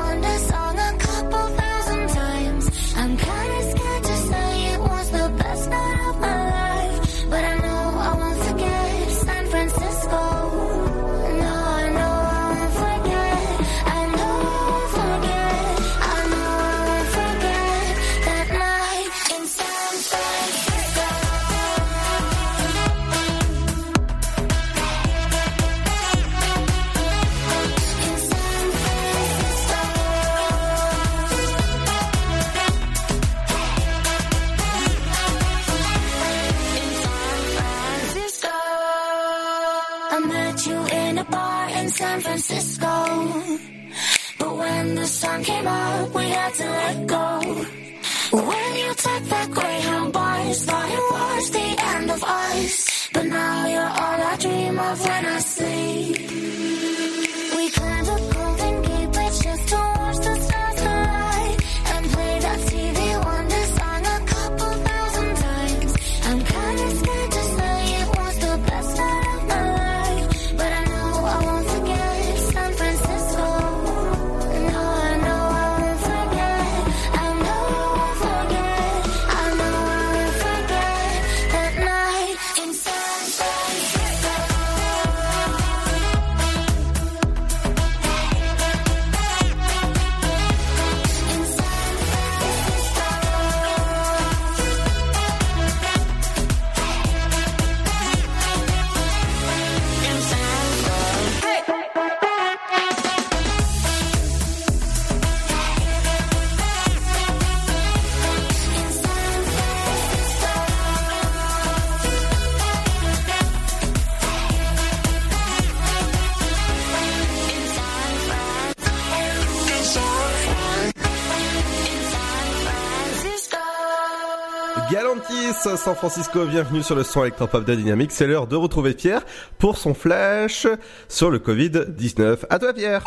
[125.82, 128.12] San Francisco, bienvenue sur le son électropop de Dynamique.
[128.12, 129.22] C'est l'heure de retrouver Pierre
[129.56, 130.66] pour son flash
[131.08, 132.40] sur le Covid-19.
[132.50, 133.02] À toi Pierre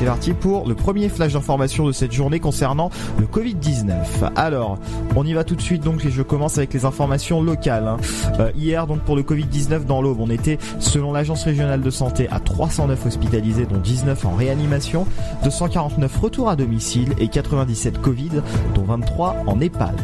[0.00, 4.32] C'est parti pour le premier flash d'information de cette journée concernant le Covid-19.
[4.34, 4.78] Alors,
[5.14, 7.86] on y va tout de suite donc et je commence avec les informations locales.
[7.86, 7.98] hein.
[8.38, 12.28] Euh, hier donc pour le Covid-19 dans l'Aube, on était selon l'agence régionale de santé
[12.30, 15.06] à 309 hospitalisés dont 19 en réanimation,
[15.44, 18.40] 249 retours à domicile et 97 Covid
[18.74, 20.00] dont 23 en EHPAD.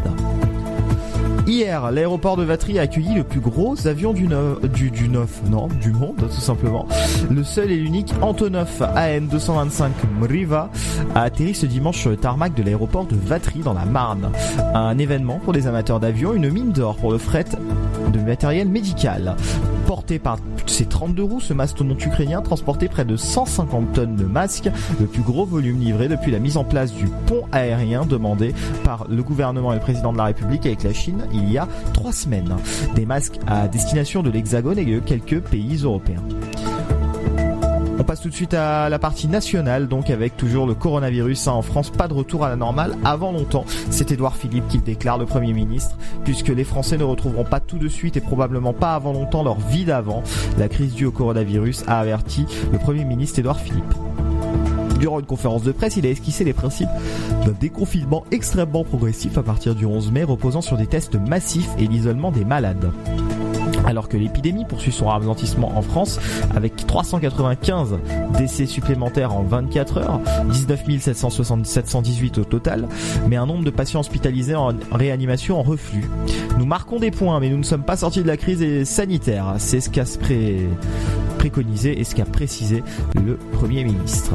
[1.46, 6.16] Hier, l'aéroport de Vatry a accueilli le plus gros avion du, neuf, non, du monde,
[6.16, 6.88] tout simplement.
[7.30, 10.70] Le seul et l'unique Antonov AN225 Mriva
[11.14, 14.32] a atterri ce dimanche sur le tarmac de l'aéroport de Vatry dans la Marne.
[14.74, 17.46] Un événement pour les amateurs d'avions, une mine d'or pour le fret
[18.12, 19.36] de matériel médical.
[19.86, 24.68] Porté par ses 32 roues, ce mastodonte ukrainien transportait près de 150 tonnes de masques,
[24.98, 28.52] le plus gros volume livré depuis la mise en place du pont aérien demandé
[28.82, 31.68] par le gouvernement et le président de la République avec la Chine il y a
[31.92, 32.56] trois semaines.
[32.96, 36.22] Des masques à destination de l'Hexagone et de quelques pays européens.
[37.98, 41.48] On passe tout de suite à la partie nationale, donc avec toujours le coronavirus.
[41.48, 41.52] hein.
[41.52, 43.64] En France, pas de retour à la normale avant longtemps.
[43.90, 47.58] C'est Édouard Philippe qui le déclare, le Premier ministre, puisque les Français ne retrouveront pas
[47.60, 50.22] tout de suite et probablement pas avant longtemps leur vie d'avant.
[50.58, 53.94] La crise due au coronavirus a averti le Premier ministre Édouard Philippe.
[55.00, 56.88] Durant une conférence de presse, il a esquissé les principes
[57.44, 61.86] d'un déconfinement extrêmement progressif à partir du 11 mai, reposant sur des tests massifs et
[61.86, 62.90] l'isolement des malades.
[63.86, 66.18] Alors que l'épidémie poursuit son ralentissement en France
[66.54, 67.96] avec 395
[68.36, 70.82] décès supplémentaires en 24 heures, 19
[71.64, 72.88] 718 au total,
[73.28, 76.04] mais un nombre de patients hospitalisés en réanimation en reflux.
[76.58, 79.54] Nous marquons des points, mais nous ne sommes pas sortis de la crise sanitaire.
[79.58, 80.66] C'est ce qu'a pré-
[81.46, 82.82] préconisé et ce qu'a précisé
[83.24, 84.32] le Premier ministre.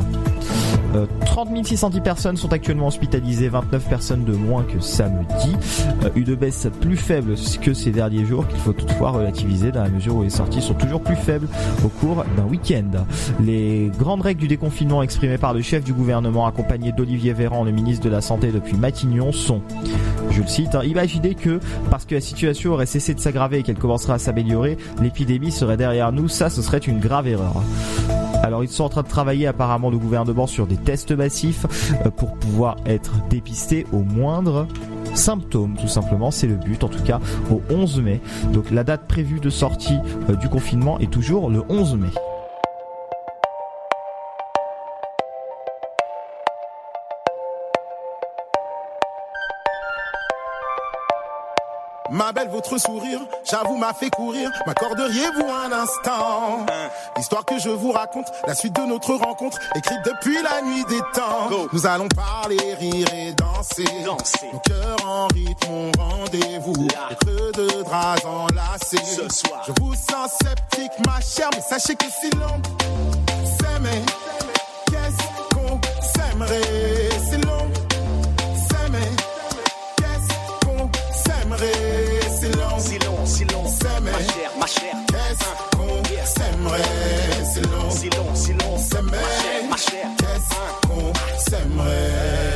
[0.95, 5.55] Euh, 30 610 personnes sont actuellement hospitalisées, 29 personnes de moins que samedi.
[6.03, 9.89] Euh, une baisse plus faible que ces derniers jours qu'il faut toutefois relativiser dans la
[9.89, 11.47] mesure où les sorties sont toujours plus faibles
[11.83, 13.05] au cours d'un week-end.
[13.41, 17.71] Les grandes règles du déconfinement exprimées par le chef du gouvernement accompagné d'Olivier Véran, le
[17.71, 19.61] ministre de la Santé depuis Matignon, sont
[20.31, 21.59] je le cite, hein, imaginez que,
[21.89, 25.75] parce que la situation aurait cessé de s'aggraver et qu'elle commencerait à s'améliorer, l'épidémie serait
[25.75, 27.61] derrière nous, ça ce serait une grave erreur.
[28.43, 31.65] Alors ils sont en train de travailler apparemment le gouvernement sur des tests massifs
[32.05, 34.67] euh, pour pouvoir être dépistés au moindre
[35.13, 37.19] symptômes tout simplement, c'est le but en tout cas
[37.51, 38.21] au 11 mai.
[38.53, 39.97] Donc la date prévue de sortie
[40.29, 42.09] euh, du confinement est toujours le 11 mai.
[52.11, 54.51] Ma belle, votre sourire, j'avoue, m'a fait courir.
[54.67, 56.65] M'accorderiez-vous un instant?
[57.15, 60.99] L'histoire que je vous raconte, la suite de notre rencontre, écrite depuis la nuit des
[61.13, 61.49] temps.
[61.71, 63.85] Nous allons parler, rire et danser.
[64.03, 66.87] Nos cœurs en rythme, rendez-vous.
[67.21, 68.97] Creux de draps enlacés.
[69.05, 69.63] Ce soir.
[69.65, 72.61] Je vous sens sceptique, ma chère, mais sachez que si l'on
[73.45, 74.03] s'aimait,
[74.87, 77.00] qu'est-ce qu'on s'aimerait?
[84.61, 86.81] Ma chère, qu'est-ce qu'on s'aimerait
[87.51, 92.50] Si l'on si l'on, si l'on, s'aimait, ma chère, ma chère, qu'est-ce qu'on s'aimerait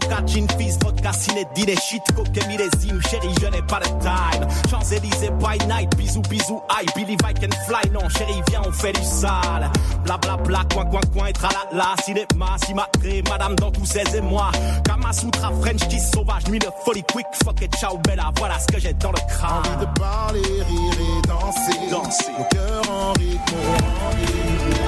[0.00, 4.46] coca, gin, fizz, vodka, ciné, dîner, shit, coquet, millésime, chérie, je n'ai pas de time.
[4.70, 7.90] Champs-Élysées by night, bisous, bisous, I believe I can fly.
[7.92, 9.70] Non, chérie, viens, on fait du sale.
[10.04, 14.50] Bla bla bla, coin, coin, coin, et tralala, cinéma, cimatré, madame dans tous ses émois.
[14.84, 18.80] Kamasutra, French kiss sauvage, nuit de folie, quick, fuck it, ciao, bella, voilà ce que
[18.80, 19.62] j'ai dans le crâne.
[19.66, 21.90] Envie de parler, rire et danser.
[21.90, 22.32] Danser.
[22.38, 24.79] Nos cœurs en rythme, au rendez-vous.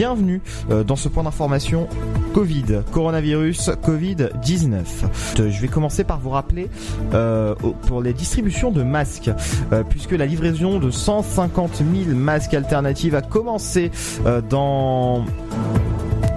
[0.00, 0.40] Bienvenue
[0.70, 1.86] euh, dans ce point d'information
[2.32, 4.76] Covid, coronavirus, Covid-19.
[5.40, 6.70] Euh, Je vais commencer par vous rappeler
[7.12, 7.54] euh,
[7.86, 9.30] pour les distributions de masques,
[9.90, 13.90] puisque la livraison de 150 000 masques alternatifs a commencé
[14.48, 15.26] dans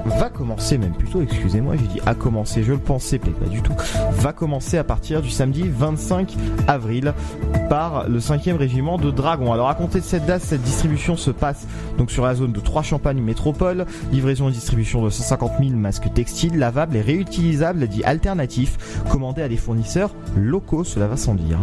[0.05, 3.61] va commencer même plutôt, excusez-moi, j'ai dit a commencé, je le pensais, mais pas du
[3.61, 3.73] tout,
[4.11, 6.35] va commencer à partir du samedi 25
[6.67, 7.13] avril
[7.69, 9.53] par le 5e régiment de Dragons.
[9.53, 11.65] Alors à compter de cette date, cette distribution se passe
[11.97, 16.13] donc sur la zone de Trois Champagne Métropole, livraison et distribution de 150 000 masques
[16.13, 21.59] textiles, lavables et réutilisables, dits alternatifs, commandés à des fournisseurs locaux, cela va sans dire.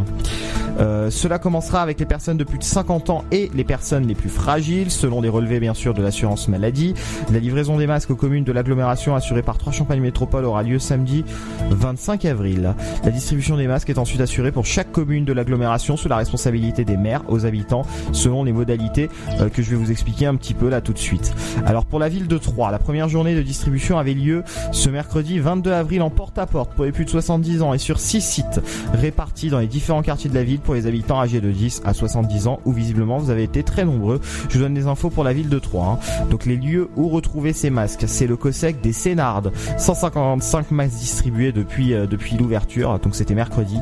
[0.79, 4.15] Euh, cela commencera avec les personnes de plus de 50 ans et les personnes les
[4.15, 6.95] plus fragiles, selon les relevés bien sûr de l'assurance maladie.
[7.33, 11.24] La livraison des masques de l'agglomération assurée par Trois Champagne Métropole aura lieu samedi
[11.70, 12.74] 25 avril.
[13.05, 16.85] La distribution des masques est ensuite assurée pour chaque commune de l'agglomération sous la responsabilité
[16.85, 19.09] des maires aux habitants selon les modalités
[19.40, 21.35] euh, que je vais vous expliquer un petit peu là tout de suite.
[21.66, 25.40] Alors pour la ville de Troyes, la première journée de distribution avait lieu ce mercredi
[25.40, 28.61] 22 avril en porte-à-porte pour les plus de 70 ans et sur 6 sites
[28.94, 31.94] répartis dans les différents quartiers de la ville pour les habitants âgés de 10 à
[31.94, 34.20] 70 ans où visiblement vous avez été très nombreux.
[34.48, 35.98] Je vous donne des infos pour la ville de Troyes.
[36.01, 36.27] hein.
[36.31, 41.53] Donc les lieux où retrouver ces masques, c'est le COSEC des Sénardes, 155 masques distribués
[41.53, 43.79] depuis euh, depuis l'ouverture, donc c'était mercredi.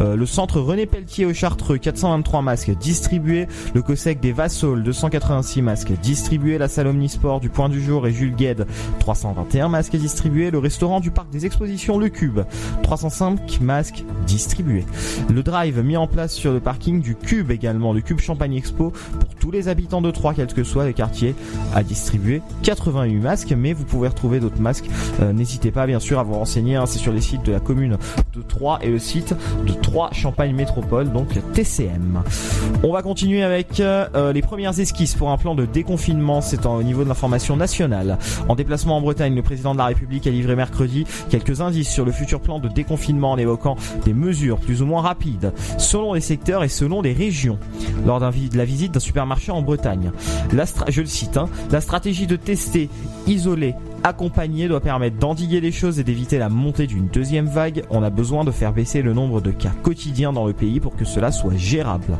[0.00, 3.48] Euh, le centre René Pelletier au Chartreux, 423 masques distribués.
[3.74, 6.56] Le COSEC des Vassols, 286 masques distribués.
[6.56, 8.64] La salle Omnisport du Point du Jour et Jules Gued,
[9.00, 10.52] 321 masques distribués.
[10.52, 12.42] Le restaurant du Parc des Expositions Le Cube,
[12.84, 14.86] 305 masques distribués.
[15.28, 18.90] Le drive mis en place sur le parking du Cube également, le Cube Champagne Expo,
[19.18, 21.34] pour tous les habitants de Troyes, quel que soit le quartier,
[21.74, 24.88] a distribué 88 masques, mais vous pouvez retrouver d'autres masques.
[25.20, 27.60] Euh, N'hésitez pas bien sûr à vous renseigner, hein, c'est sur les sites de la
[27.60, 27.96] commune
[28.34, 29.34] de Troyes et le site
[29.66, 32.22] de Troyes Champagne Métropole, donc TCM.
[32.82, 36.82] On va continuer avec euh, les premières esquisses pour un plan de déconfinement, c'est au
[36.82, 38.18] niveau de l'information nationale.
[38.48, 42.04] En déplacement en Bretagne, le président de la République a livré mercredi quelques indices sur
[42.04, 46.20] le futur plan de déconfinement en évoquant des mesures plus ou moins rapides selon les
[46.20, 47.58] secteurs et selon les régions.
[48.06, 50.12] Lors de la visite d'un supermarché en Bretagne,
[50.88, 52.88] je le cite, hein, la stratégie de tester,
[53.26, 53.69] isoler,
[54.04, 57.84] accompagner doit permettre d'endiguer les choses et d'éviter la montée d'une deuxième vague.
[57.90, 60.96] On a besoin de faire baisser le nombre de cas quotidiens dans le pays pour
[60.96, 62.18] que cela soit gérable.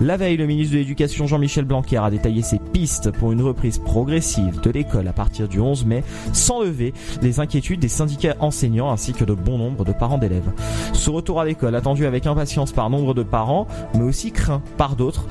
[0.00, 3.78] La veille, le ministre de l'Éducation Jean-Michel Blanquer a détaillé ses pistes pour une reprise
[3.78, 8.90] progressive de l'école à partir du 11 mai, sans lever les inquiétudes des syndicats enseignants
[8.90, 10.50] ainsi que de bon nombre de parents d'élèves.
[10.92, 14.96] Ce retour à l'école attendu avec impatience par nombre de parents, mais aussi craint par
[14.96, 15.26] d'autres,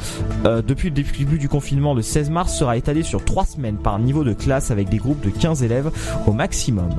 [0.46, 4.00] euh, depuis le début du confinement le 16 mars sera étalé sur trois semaines par
[4.00, 5.87] niveau de classe avec des groupes de 15 élèves
[6.26, 6.90] au maximum.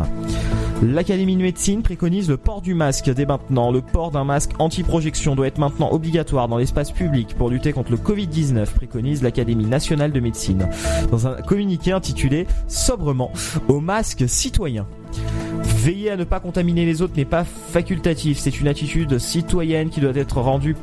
[0.82, 3.72] L'Académie de médecine préconise le port du masque dès maintenant.
[3.72, 7.90] Le port d'un masque anti-projection doit être maintenant obligatoire dans l'espace public pour lutter contre
[7.90, 10.68] le Covid-19, préconise l'Académie nationale de médecine.
[11.10, 13.32] Dans un communiqué intitulé Sobrement
[13.66, 14.86] au masque citoyen.
[15.78, 20.00] Veiller à ne pas contaminer les autres n'est pas facultatif, c'est une attitude citoyenne qui
[20.00, 20.74] doit être rendue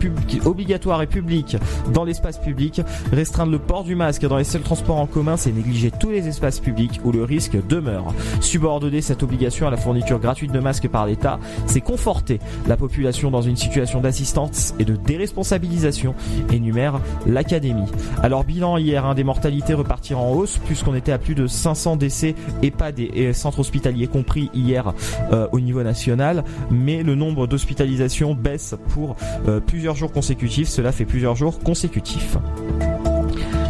[0.45, 1.57] obligatoire et publique
[1.93, 2.81] dans l'espace public.
[3.11, 6.27] Restreindre le port du masque dans les seuls transports en commun, c'est négliger tous les
[6.27, 8.13] espaces publics où le risque demeure.
[8.39, 13.31] Subordonner cette obligation à la fourniture gratuite de masques par l'État, c'est conforter la population
[13.31, 16.15] dans une situation d'assistance et de déresponsabilisation,
[16.51, 17.91] énumère l'Académie.
[18.23, 21.97] Alors bilan hier, hein, des mortalités repartir en hausse puisqu'on était à plus de 500
[21.97, 22.71] décès et
[23.13, 24.93] et centres hospitaliers compris hier
[25.33, 29.17] euh, au niveau national, mais le nombre d'hospitalisations baisse pour
[29.49, 32.37] euh, plusieurs jours consécutifs, cela fait plusieurs jours consécutifs.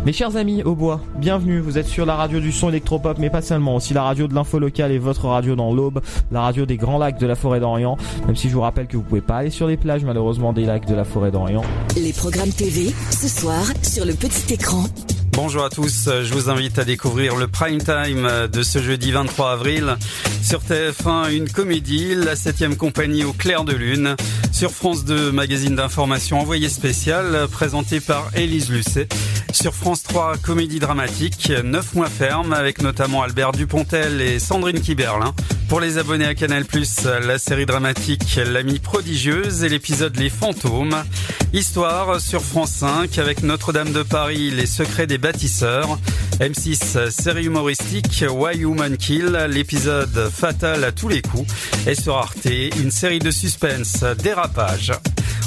[0.06, 3.32] Mes chers amis au bois, bienvenue, vous êtes sur la radio du son électropop, mais
[3.32, 6.00] pas seulement, aussi la radio de l'info locale et votre radio dans l'Aube,
[6.32, 7.98] la radio des grands lacs de la forêt d'Orient,
[8.28, 10.66] même si je vous rappelle que vous pouvez pas aller sur les plages malheureusement des
[10.66, 11.64] lacs de la forêt d'Orient.
[11.98, 14.84] Les programmes TV, ce soir, sur le petit écran.
[15.36, 19.52] Bonjour à tous, je vous invite à découvrir le prime time de ce jeudi 23
[19.52, 19.98] avril.
[20.42, 24.16] Sur TF1, une comédie, la 7ème compagnie au clair de lune.
[24.54, 29.10] Sur France 2, magazine d'information envoyé spécial, présenté par Élise Lucet.
[29.52, 35.34] Sur France 3, comédie dramatique, 9 mois ferme, avec notamment Albert Dupontel et Sandrine Kiberlin.
[35.68, 36.64] Pour les abonnés à Canal+,
[37.26, 40.96] la série dramatique L'amie prodigieuse et l'épisode Les fantômes.
[41.54, 45.98] Histoire sur France 5 avec Notre-Dame de Paris, Les secrets des bâtisseurs.
[46.40, 51.52] M6, série humoristique Why Human Kill, l'épisode fatal à tous les coups.
[51.88, 54.92] Et sur Arte, une série de suspense, Dérapage.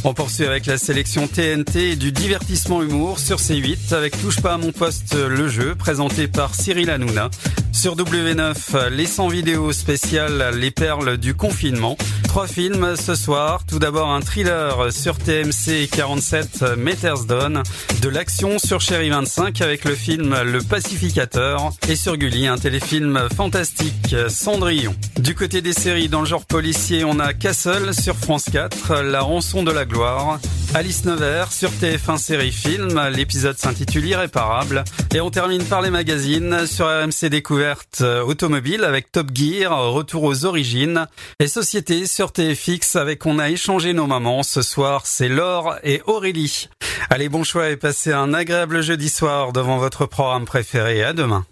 [0.02, 4.59] On poursuit avec la sélection TNT du divertissement humour sur C8 avec Touche pas à
[4.59, 7.30] mon poste le jeu présenté par Cyril Hanouna.
[7.72, 11.96] Sur W9, les 100 vidéos spéciales Les perles du confinement.
[12.26, 13.64] Trois films ce soir.
[13.66, 17.62] Tout d'abord un thriller sur TMC 47 Meters Dawn.
[18.02, 21.72] De l'action sur Chéri 25 avec le film Le Pacificateur.
[21.90, 24.94] Et sur Gulli, un téléfilm fantastique Cendrillon.
[25.18, 29.20] Du côté des séries dans le genre policier, on a Castle sur France 4, La
[29.20, 30.40] rançon de la gloire.
[30.74, 34.84] Alice Nevers sur TF1 série film, l'épisode s'intitule Irréparable.
[35.14, 40.24] Et on termine par les magazines sur RMC Découverte euh, Automobile avec Top Gear, Retour
[40.24, 41.06] aux origines.
[41.40, 44.42] Et Société sur TFX avec On a échangé nos mamans.
[44.42, 46.68] Ce soir, c'est Laure et Aurélie.
[47.08, 51.02] Allez, bon choix et passez un agréable jeudi soir devant votre programme préféré.
[51.02, 51.46] À demain.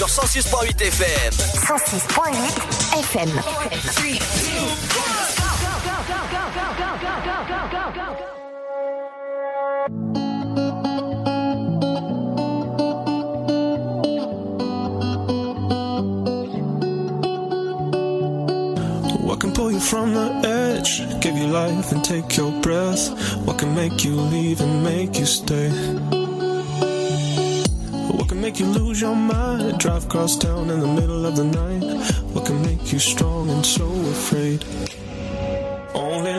[0.00, 1.32] Sur 106.8 FM.
[1.56, 2.34] 106.8
[3.02, 3.28] FM.
[19.22, 21.02] What can pull you from the edge?
[21.20, 23.10] Give you life and take your breath?
[23.44, 26.19] What can make you leave and make you stay?
[28.12, 29.78] What can make you lose your mind?
[29.78, 31.82] Drive across town in the middle of the night.
[32.32, 34.64] What can make you strong and so afraid?
[35.94, 36.32] Only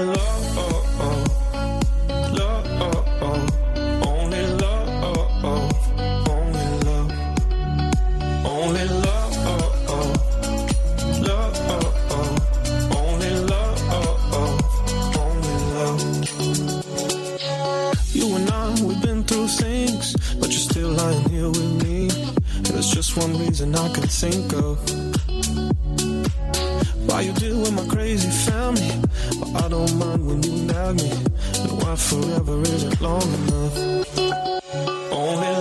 [23.14, 24.78] just one reason I can think of.
[27.08, 28.92] Why you deal with my crazy family,
[29.40, 31.12] but I don't mind when you nag me.
[31.12, 33.78] And why forever isn't long enough.
[35.12, 35.61] Only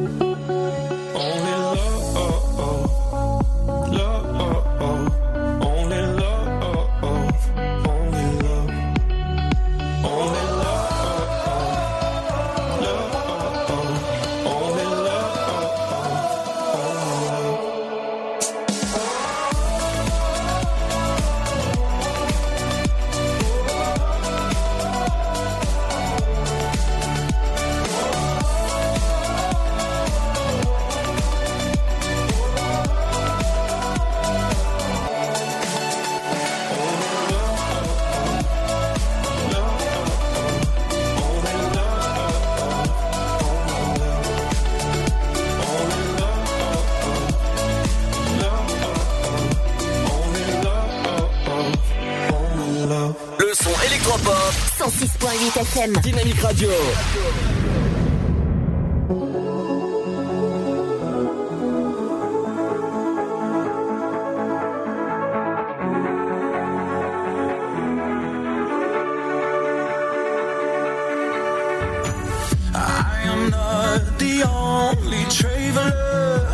[73.99, 76.45] The only traveler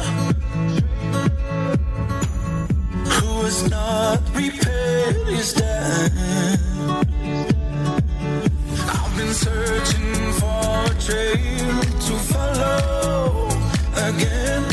[3.06, 6.12] who has not repaid his debt.
[8.90, 13.50] I've been searching for a trail to follow
[13.96, 14.67] again.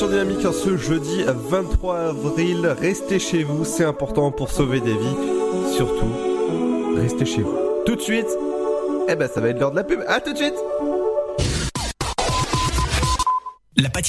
[0.00, 2.66] Sur Dynamique en ce jeudi 23 avril.
[2.80, 5.74] Restez chez vous, c'est important pour sauver des vies.
[5.76, 6.10] Surtout,
[6.96, 7.54] restez chez vous.
[7.84, 8.38] Tout de suite,
[9.10, 10.00] eh ben ça va être l'heure de la pub.
[10.08, 10.54] À tout de suite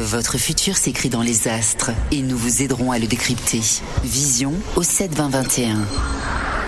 [0.00, 3.60] Votre futur s'écrit dans les astres et nous vous aiderons à le décrypter.
[4.02, 5.76] Vision au 7 20 21.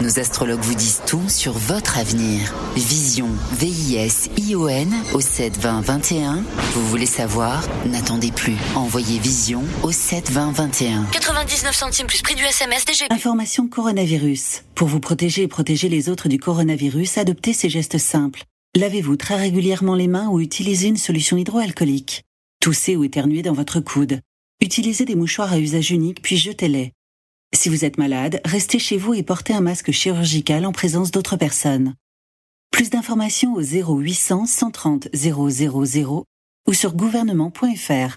[0.02, 2.52] Nos astrologues vous disent tout sur votre avenir.
[2.76, 6.44] Vision, V-I-S-I-O-N au 7 20 21.
[6.74, 7.66] Vous voulez savoir?
[7.86, 8.56] N'attendez plus.
[8.74, 11.04] Envoyez Vision au 7 20 21.
[11.12, 13.10] 99 centimes plus prix du SMS DGP.
[13.10, 14.64] Information coronavirus.
[14.74, 18.42] Pour vous protéger et protéger les autres du coronavirus, adoptez ces gestes simples.
[18.76, 22.24] Lavez-vous très régulièrement les mains ou utilisez une solution hydroalcoolique.
[22.62, 24.20] Toussez ou éternuez dans votre coude.
[24.60, 26.92] Utilisez des mouchoirs à usage unique puis jetez-les.
[27.52, 31.36] Si vous êtes malade, restez chez vous et portez un masque chirurgical en présence d'autres
[31.36, 31.96] personnes.
[32.70, 38.16] Plus d'informations au 0800 130 000 ou sur gouvernement.fr.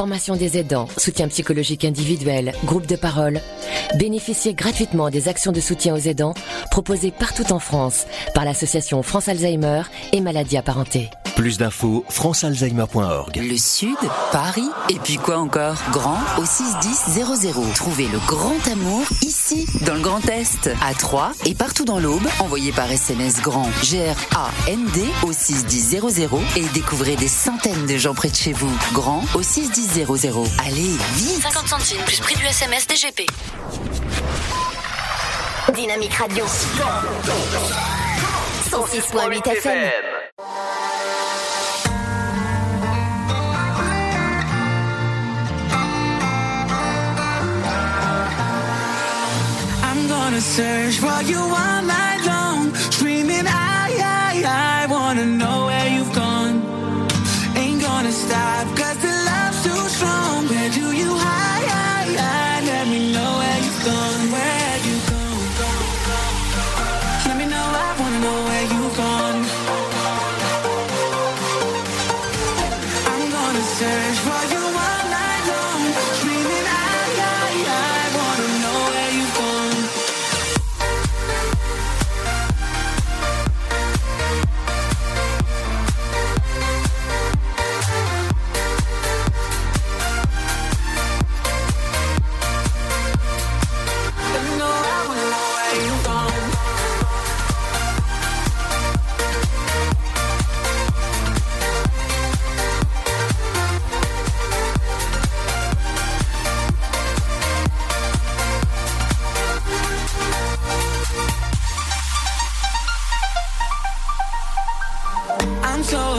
[0.00, 3.38] Formation des aidants, soutien psychologique individuel, groupe de parole.
[3.98, 6.32] Bénéficiez gratuitement des actions de soutien aux aidants
[6.70, 9.82] proposées partout en France par l'association France Alzheimer
[10.14, 11.10] et maladies apparentées.
[11.36, 13.36] Plus d'infos, francealzheimer.org.
[13.36, 13.96] Le Sud,
[14.32, 15.76] Paris, et puis quoi encore?
[15.90, 17.24] Grand au 61000.
[17.74, 22.26] Trouvez le grand amour ici, dans le Grand Est, à Troyes et partout dans l'Aube.
[22.40, 28.36] Envoyez par SMS grand G-R-A-N-D au 61000 et découvrez des centaines de gens près de
[28.36, 28.70] chez vous.
[28.92, 29.42] Grand au
[29.92, 30.48] 61000.
[30.66, 33.26] Allez, vite 50 centimes plus prix du SMS DGP.
[35.74, 36.44] Dynamique Radio.
[38.70, 39.90] 106.8 FM.
[49.82, 55.68] I'm gonna search for you all night long, screaming, I, I, I wanna know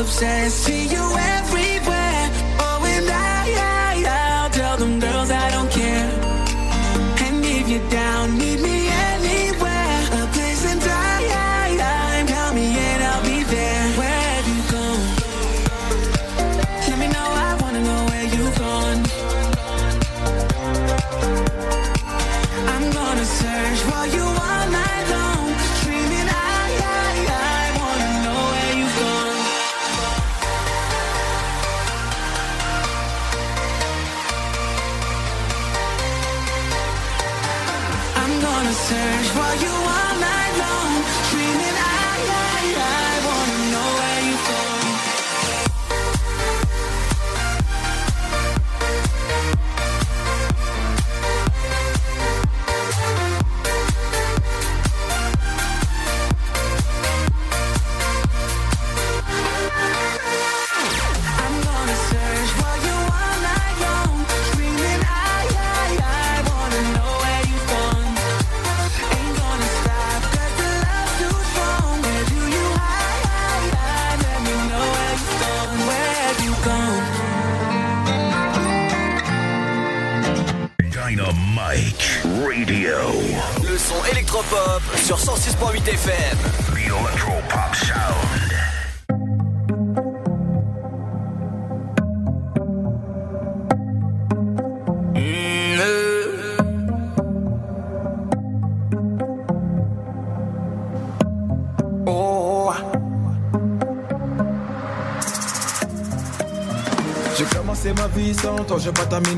[0.02, 1.31] I'm so obsessed, see you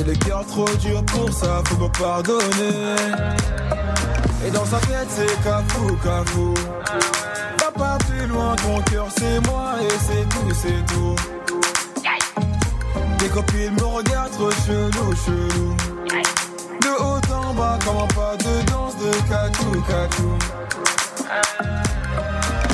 [0.00, 2.96] J'ai le cœur trop dur pour ça, faut me pardonner.
[4.46, 6.54] Et dans sa tête c'est cafou, cafou.
[7.58, 11.16] Va pas plus loin, ton cœur c'est moi et c'est tout, c'est tout.
[13.18, 15.76] Tes copines me regardent trop chelou, chelou.
[16.80, 20.38] De haut en bas, comment pas de danse de cacou, cacou.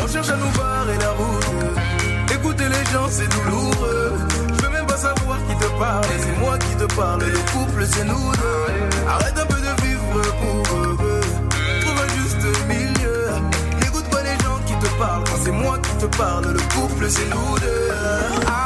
[0.01, 2.33] On cherche à nous barrer la route.
[2.33, 4.36] Écouter les gens, c'est douloureux.
[5.07, 6.05] Savoir qui te parle.
[6.19, 7.21] C'est moi qui te parle.
[7.21, 9.09] Le couple, c'est nous deux.
[9.09, 10.97] Arrête un peu de vivre pour eux.
[11.83, 13.19] Trouve un juste milieu.
[13.81, 15.25] N'écoute pas les gens qui te parlent.
[15.45, 18.66] C'est moi qui te parle, le couple, c'est nous deux.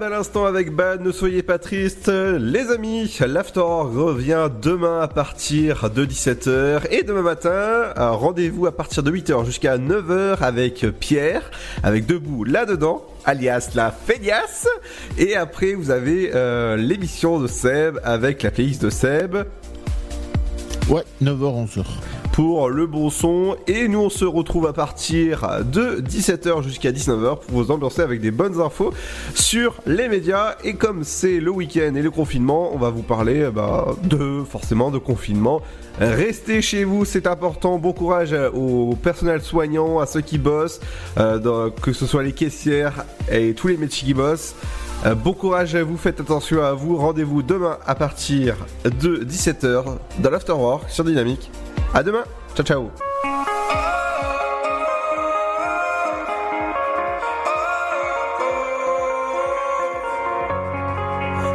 [0.00, 2.08] À l'instant avec Bad, ne soyez pas tristes.
[2.08, 9.02] Les amis, l'After revient demain à partir de 17h et demain matin, rendez-vous à partir
[9.02, 11.50] de 8h jusqu'à 9h avec Pierre,
[11.82, 14.66] avec Debout là-dedans alias la feignasse
[15.18, 19.36] et après vous avez euh, l'émission de Seb avec la playlist de Seb
[20.88, 21.84] Ouais, 9h, 11h.
[22.32, 23.56] Pour le bon son.
[23.66, 28.20] Et nous, on se retrouve à partir de 17h jusqu'à 19h pour vous ambiancer avec
[28.20, 28.92] des bonnes infos
[29.34, 30.56] sur les médias.
[30.64, 34.90] Et comme c'est le week-end et le confinement, on va vous parler bah, de forcément
[34.90, 35.60] de confinement.
[36.00, 37.78] Restez chez vous, c'est important.
[37.78, 40.80] Bon courage au personnel soignant, à ceux qui bossent,
[41.18, 44.54] euh, que ce soit les caissières et tous les métiers qui bossent.
[45.04, 46.96] Euh, bon courage à vous, faites attention à vous.
[46.96, 49.84] Rendez-vous demain à partir de 17h
[50.20, 51.50] dans l'Afterwork sur Dynamique.
[51.94, 52.24] À demain,
[52.54, 52.90] ciao ciao.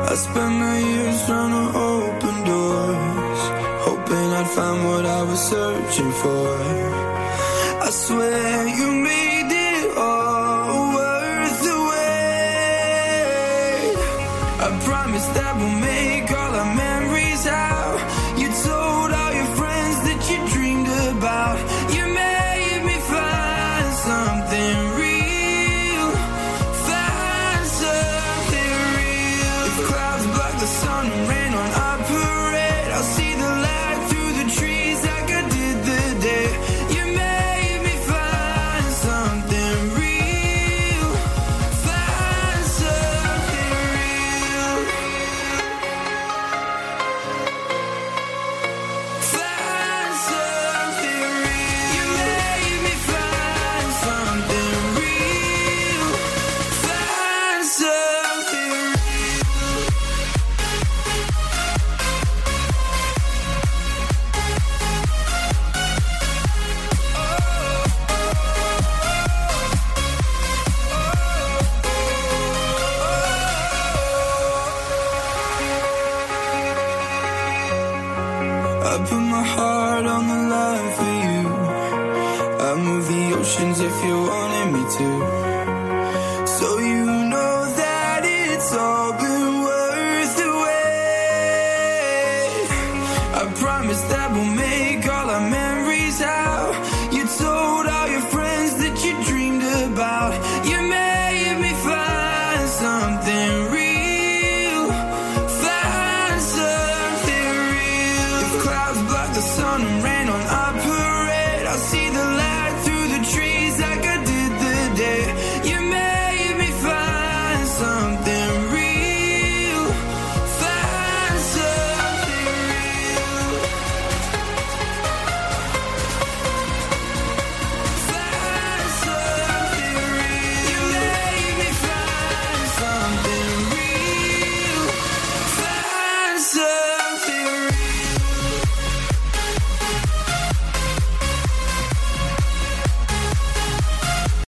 [0.10, 3.42] I spent my years trying to open doors,
[3.88, 6.48] hoping I'd find what I was searching for.
[7.88, 8.87] I swear you